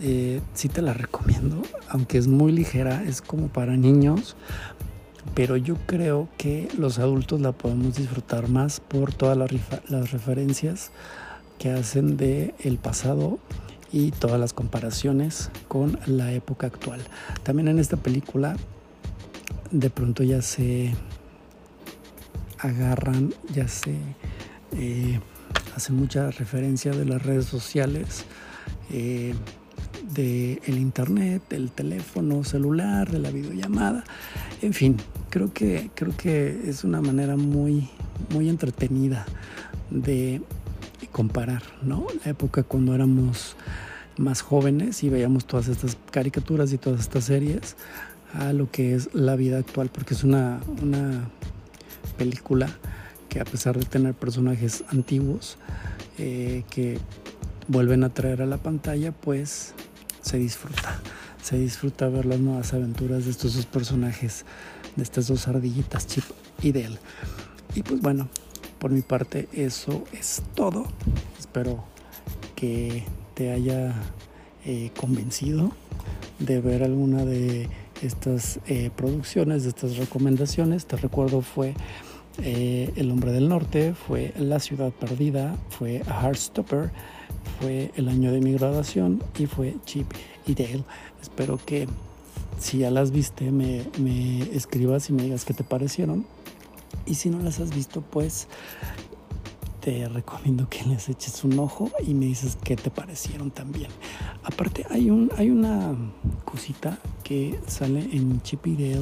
eh, 0.00 0.40
sí 0.54 0.68
te 0.68 0.82
la 0.82 0.92
recomiendo, 0.94 1.62
aunque 1.88 2.18
es 2.18 2.26
muy 2.26 2.52
ligera, 2.52 3.02
es 3.04 3.22
como 3.22 3.48
para 3.48 3.76
niños, 3.76 4.36
pero 5.34 5.56
yo 5.56 5.76
creo 5.86 6.28
que 6.36 6.68
los 6.78 6.98
adultos 6.98 7.40
la 7.40 7.52
podemos 7.52 7.96
disfrutar 7.96 8.48
más 8.48 8.80
por 8.80 9.12
todas 9.12 9.36
las, 9.36 9.50
las 9.88 10.12
referencias 10.12 10.90
que 11.58 11.70
hacen 11.70 12.16
de 12.16 12.54
el 12.60 12.78
pasado 12.78 13.38
y 13.92 14.10
todas 14.10 14.40
las 14.40 14.52
comparaciones 14.52 15.50
con 15.68 15.98
la 16.06 16.32
época 16.32 16.66
actual. 16.66 17.00
También 17.42 17.68
en 17.68 17.78
esta 17.78 17.96
película 17.96 18.56
de 19.70 19.90
pronto 19.90 20.22
ya 20.22 20.42
se 20.42 20.92
agarran, 22.64 23.34
ya 23.52 23.68
se 23.68 23.94
eh, 24.76 25.20
hace 25.76 25.92
mucha 25.92 26.30
referencia 26.30 26.92
de 26.92 27.04
las 27.04 27.22
redes 27.22 27.44
sociales, 27.44 28.24
eh, 28.90 29.34
del 30.14 30.78
internet, 30.78 31.42
del 31.50 31.70
teléfono 31.70 32.44
celular, 32.44 33.10
de 33.10 33.18
la 33.18 33.30
videollamada. 33.30 34.04
En 34.62 34.72
fin, 34.72 34.96
creo 35.30 35.52
que, 35.52 35.90
creo 35.94 36.16
que 36.16 36.68
es 36.68 36.84
una 36.84 37.00
manera 37.00 37.36
muy, 37.36 37.88
muy 38.30 38.48
entretenida 38.48 39.26
de 39.90 40.40
comparar, 41.12 41.62
¿no? 41.82 42.06
La 42.24 42.30
época 42.30 42.62
cuando 42.62 42.94
éramos 42.94 43.56
más 44.16 44.42
jóvenes 44.42 45.02
y 45.02 45.08
veíamos 45.08 45.46
todas 45.46 45.68
estas 45.68 45.96
caricaturas 46.10 46.72
y 46.72 46.78
todas 46.78 47.00
estas 47.00 47.24
series 47.24 47.76
a 48.32 48.52
lo 48.52 48.70
que 48.70 48.94
es 48.94 49.12
la 49.14 49.36
vida 49.36 49.58
actual, 49.58 49.90
porque 49.92 50.14
es 50.14 50.24
una, 50.24 50.60
una 50.82 51.28
película 52.16 52.68
que 53.28 53.40
a 53.40 53.44
pesar 53.44 53.78
de 53.78 53.84
tener 53.84 54.14
personajes 54.14 54.84
antiguos 54.88 55.58
eh, 56.18 56.64
que 56.70 56.98
vuelven 57.68 58.04
a 58.04 58.10
traer 58.10 58.42
a 58.42 58.46
la 58.46 58.58
pantalla, 58.58 59.12
pues 59.12 59.74
se 60.22 60.38
disfruta. 60.38 61.00
Se 61.42 61.58
disfruta 61.58 62.08
ver 62.08 62.24
las 62.24 62.40
nuevas 62.40 62.72
aventuras 62.72 63.24
de 63.24 63.30
estos 63.30 63.54
dos 63.54 63.66
personajes, 63.66 64.44
de 64.96 65.02
estas 65.02 65.26
dos 65.26 65.46
ardillitas, 65.46 66.06
Chip 66.06 66.24
y 66.62 66.72
Dale. 66.72 66.98
Y 67.74 67.82
pues 67.82 68.00
bueno, 68.00 68.28
por 68.78 68.90
mi 68.90 69.02
parte 69.02 69.48
eso 69.52 70.04
es 70.12 70.42
todo. 70.54 70.86
Espero 71.38 71.84
que 72.54 73.04
te 73.34 73.52
haya 73.52 73.94
eh, 74.64 74.90
convencido 74.96 75.72
de 76.38 76.60
ver 76.60 76.82
alguna 76.82 77.24
de 77.24 77.68
estas 78.04 78.60
eh, 78.66 78.90
producciones, 78.94 79.66
estas 79.66 79.96
recomendaciones. 79.96 80.86
Te 80.86 80.96
recuerdo 80.96 81.40
fue 81.40 81.74
eh, 82.42 82.92
El 82.96 83.10
hombre 83.10 83.32
del 83.32 83.48
norte, 83.48 83.94
fue 83.94 84.32
La 84.38 84.60
ciudad 84.60 84.92
perdida, 84.92 85.56
fue 85.70 86.02
A 86.08 86.22
Heartstopper, 86.22 86.90
fue 87.60 87.90
El 87.96 88.08
año 88.08 88.32
de 88.32 88.40
mi 88.40 88.52
graduación 88.52 89.22
y 89.38 89.46
fue 89.46 89.76
Chip 89.84 90.10
y 90.46 90.54
Dale. 90.54 90.84
Espero 91.22 91.58
que 91.64 91.88
si 92.58 92.78
ya 92.78 92.90
las 92.90 93.10
viste 93.10 93.50
me, 93.50 93.84
me 93.98 94.42
escribas 94.54 95.10
y 95.10 95.12
me 95.12 95.24
digas 95.24 95.44
qué 95.44 95.54
te 95.54 95.64
parecieron. 95.64 96.26
Y 97.06 97.14
si 97.14 97.28
no 97.28 97.40
las 97.40 97.60
has 97.60 97.74
visto, 97.74 98.02
pues 98.02 98.46
te 99.84 100.08
recomiendo 100.08 100.66
que 100.70 100.82
les 100.84 101.10
eches 101.10 101.44
un 101.44 101.58
ojo 101.58 101.90
y 102.06 102.14
me 102.14 102.24
dices 102.24 102.56
qué 102.64 102.74
te 102.74 102.90
parecieron 102.90 103.50
también. 103.50 103.90
Aparte, 104.42 104.86
hay, 104.88 105.10
un, 105.10 105.30
hay 105.36 105.50
una 105.50 105.94
cosita 106.46 106.98
que 107.22 107.60
sale 107.66 108.00
en 108.00 108.40
Chip 108.40 108.66
y. 108.66 108.94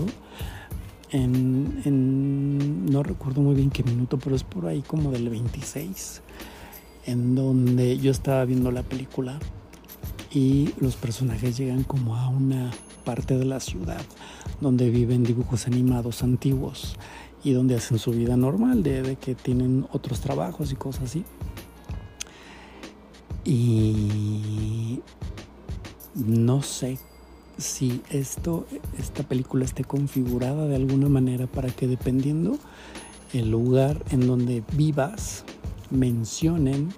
En, 1.12 2.86
no 2.86 3.04
recuerdo 3.04 3.42
muy 3.42 3.54
bien 3.54 3.70
qué 3.70 3.84
minuto, 3.84 4.18
pero 4.18 4.34
es 4.34 4.42
por 4.42 4.66
ahí 4.66 4.82
como 4.82 5.12
del 5.12 5.28
26, 5.28 6.20
en 7.06 7.36
donde 7.36 7.98
yo 7.98 8.10
estaba 8.10 8.44
viendo 8.44 8.72
la 8.72 8.82
película 8.82 9.38
y 10.32 10.70
los 10.80 10.96
personajes 10.96 11.56
llegan 11.58 11.84
como 11.84 12.16
a 12.16 12.28
una 12.28 12.72
parte 13.04 13.38
de 13.38 13.44
la 13.44 13.60
ciudad 13.60 14.00
donde 14.60 14.90
viven 14.90 15.22
dibujos 15.22 15.66
animados 15.66 16.22
antiguos 16.22 16.96
y 17.44 17.52
donde 17.52 17.74
hacen 17.74 17.98
su 17.98 18.12
vida 18.12 18.36
normal, 18.36 18.82
de, 18.82 19.16
que 19.20 19.34
tienen 19.34 19.86
otros 19.92 20.20
trabajos 20.20 20.72
y 20.72 20.76
cosas 20.76 21.04
así. 21.04 21.24
Y 23.44 25.00
no 26.14 26.62
sé 26.62 26.98
si 27.58 28.00
esto, 28.10 28.66
esta 28.98 29.24
película 29.24 29.64
esté 29.64 29.84
configurada 29.84 30.66
de 30.66 30.76
alguna 30.76 31.08
manera 31.08 31.46
para 31.46 31.68
que 31.68 31.86
dependiendo 31.86 32.58
el 33.32 33.50
lugar 33.50 34.02
en 34.10 34.26
donde 34.26 34.62
vivas, 34.74 35.44
mencionen 35.90 36.90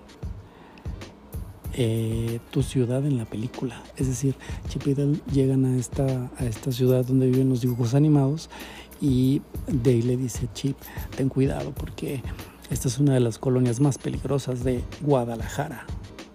eh, 1.76 2.38
tu 2.50 2.62
ciudad 2.62 3.04
en 3.04 3.16
la 3.16 3.24
película. 3.24 3.82
Es 3.96 4.06
decir, 4.06 4.36
Chip 4.68 4.84
llegan 5.32 5.64
a 5.64 5.76
esta, 5.76 6.30
a 6.38 6.44
esta 6.44 6.70
ciudad 6.70 7.04
donde 7.04 7.26
viven 7.26 7.48
los 7.48 7.62
dibujos 7.62 7.94
animados 7.94 8.48
y 9.04 9.42
Dale 9.66 10.02
le 10.02 10.16
dice, 10.16 10.48
Chip, 10.54 10.78
ten 11.14 11.28
cuidado 11.28 11.72
porque 11.72 12.22
esta 12.70 12.88
es 12.88 12.98
una 12.98 13.12
de 13.12 13.20
las 13.20 13.38
colonias 13.38 13.78
más 13.78 13.98
peligrosas 13.98 14.64
de 14.64 14.82
Guadalajara, 15.02 15.84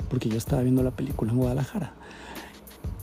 porque 0.08 0.29
yo 0.29 0.38
estaba 0.38 0.62
viendo 0.62 0.84
la 0.84 0.91
película 0.91 1.32
en 1.32 1.39
Guadalajara. 1.39 1.95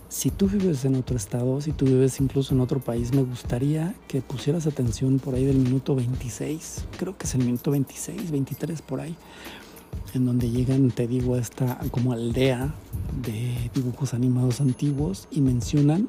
Si 0.08 0.30
tú 0.30 0.46
vives 0.46 0.84
en 0.84 0.94
otro 0.94 1.16
estado, 1.16 1.60
si 1.60 1.72
tú 1.72 1.84
vives 1.84 2.20
incluso 2.20 2.54
en 2.54 2.60
otro 2.60 2.78
país, 2.78 3.12
me 3.12 3.24
gustaría 3.24 3.96
que 4.06 4.22
pusieras 4.22 4.68
atención 4.68 5.18
por 5.18 5.34
ahí 5.34 5.44
del 5.44 5.58
minuto 5.58 5.96
26, 5.96 6.84
creo 6.96 7.18
que 7.18 7.26
es 7.26 7.34
el 7.34 7.44
minuto 7.44 7.72
26, 7.72 8.30
23 8.30 8.82
por 8.82 9.00
ahí, 9.00 9.16
en 10.14 10.26
donde 10.26 10.48
llegan, 10.48 10.92
te 10.92 11.08
digo, 11.08 11.34
a 11.34 11.40
esta 11.40 11.80
como 11.90 12.12
aldea 12.12 12.72
de 13.20 13.68
dibujos 13.74 14.14
animados 14.14 14.60
antiguos 14.60 15.26
y 15.32 15.40
mencionan, 15.40 16.08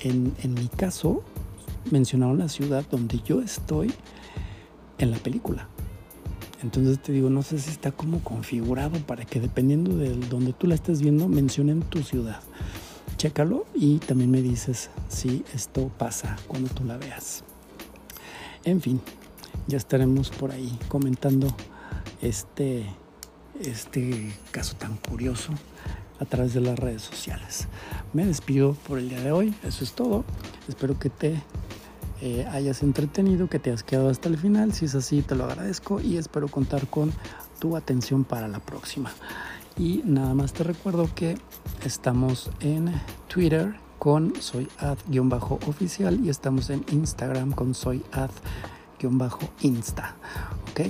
en, 0.00 0.32
en 0.42 0.54
mi 0.54 0.68
caso, 0.68 1.22
mencionaron 1.90 2.38
la 2.38 2.48
ciudad 2.48 2.84
donde 2.90 3.20
yo 3.24 3.40
estoy 3.40 3.92
en 4.98 5.10
la 5.10 5.18
película. 5.18 5.68
Entonces 6.62 7.02
te 7.02 7.12
digo, 7.12 7.28
no 7.28 7.42
sé 7.42 7.58
si 7.58 7.70
está 7.70 7.90
como 7.90 8.20
configurado 8.22 8.98
para 9.00 9.24
que 9.24 9.40
dependiendo 9.40 9.96
de 9.96 10.14
donde 10.14 10.52
tú 10.52 10.66
la 10.66 10.74
estés 10.74 11.02
viendo, 11.02 11.28
mencionen 11.28 11.82
tu 11.82 12.02
ciudad. 12.02 12.40
Chécalo 13.16 13.66
y 13.74 13.98
también 13.98 14.30
me 14.30 14.42
dices 14.42 14.90
si 15.08 15.44
esto 15.54 15.90
pasa 15.98 16.36
cuando 16.46 16.68
tú 16.70 16.84
la 16.84 16.96
veas. 16.98 17.42
En 18.64 18.80
fin, 18.80 19.00
ya 19.66 19.76
estaremos 19.76 20.30
por 20.30 20.52
ahí 20.52 20.78
comentando 20.88 21.48
este 22.20 22.86
este 23.60 24.32
caso 24.50 24.76
tan 24.76 24.96
curioso 24.96 25.52
a 26.18 26.24
través 26.24 26.54
de 26.54 26.60
las 26.60 26.78
redes 26.78 27.02
sociales. 27.02 27.66
Me 28.12 28.24
despido 28.24 28.74
por 28.86 28.98
el 28.98 29.08
día 29.08 29.20
de 29.20 29.32
hoy, 29.32 29.54
eso 29.64 29.84
es 29.84 29.92
todo. 29.92 30.24
Espero 30.68 30.98
que 30.98 31.10
te 31.10 31.42
eh, 32.24 32.46
hayas 32.52 32.84
entretenido, 32.84 33.48
que 33.48 33.58
te 33.58 33.70
hayas 33.70 33.82
quedado 33.82 34.08
hasta 34.08 34.28
el 34.28 34.38
final. 34.38 34.72
Si 34.72 34.84
es 34.84 34.94
así, 34.94 35.22
te 35.22 35.34
lo 35.34 35.42
agradezco 35.42 36.00
y 36.00 36.18
espero 36.18 36.46
contar 36.46 36.86
con 36.86 37.12
tu 37.58 37.76
atención 37.76 38.22
para 38.22 38.46
la 38.46 38.60
próxima. 38.60 39.10
Y 39.76 40.02
nada 40.04 40.32
más 40.32 40.52
te 40.52 40.62
recuerdo 40.62 41.10
que 41.16 41.36
estamos 41.84 42.48
en 42.60 42.92
Twitter 43.26 43.74
con 43.98 44.40
soyad-oficial 44.40 46.24
y 46.24 46.28
estamos 46.28 46.70
en 46.70 46.84
Instagram 46.92 47.50
con 47.50 47.74
soyad-insta. 47.74 50.14
¿Ok? 50.70 50.82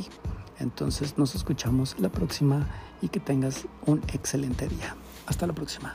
Entonces 0.61 1.17
nos 1.17 1.35
escuchamos 1.35 1.97
la 1.99 2.11
próxima 2.11 2.67
y 3.01 3.09
que 3.09 3.21
tengas 3.21 3.65
un 3.87 4.03
excelente 4.13 4.69
día. 4.69 4.97
Hasta 5.27 5.47
la 5.47 5.55
próxima. 5.55 5.95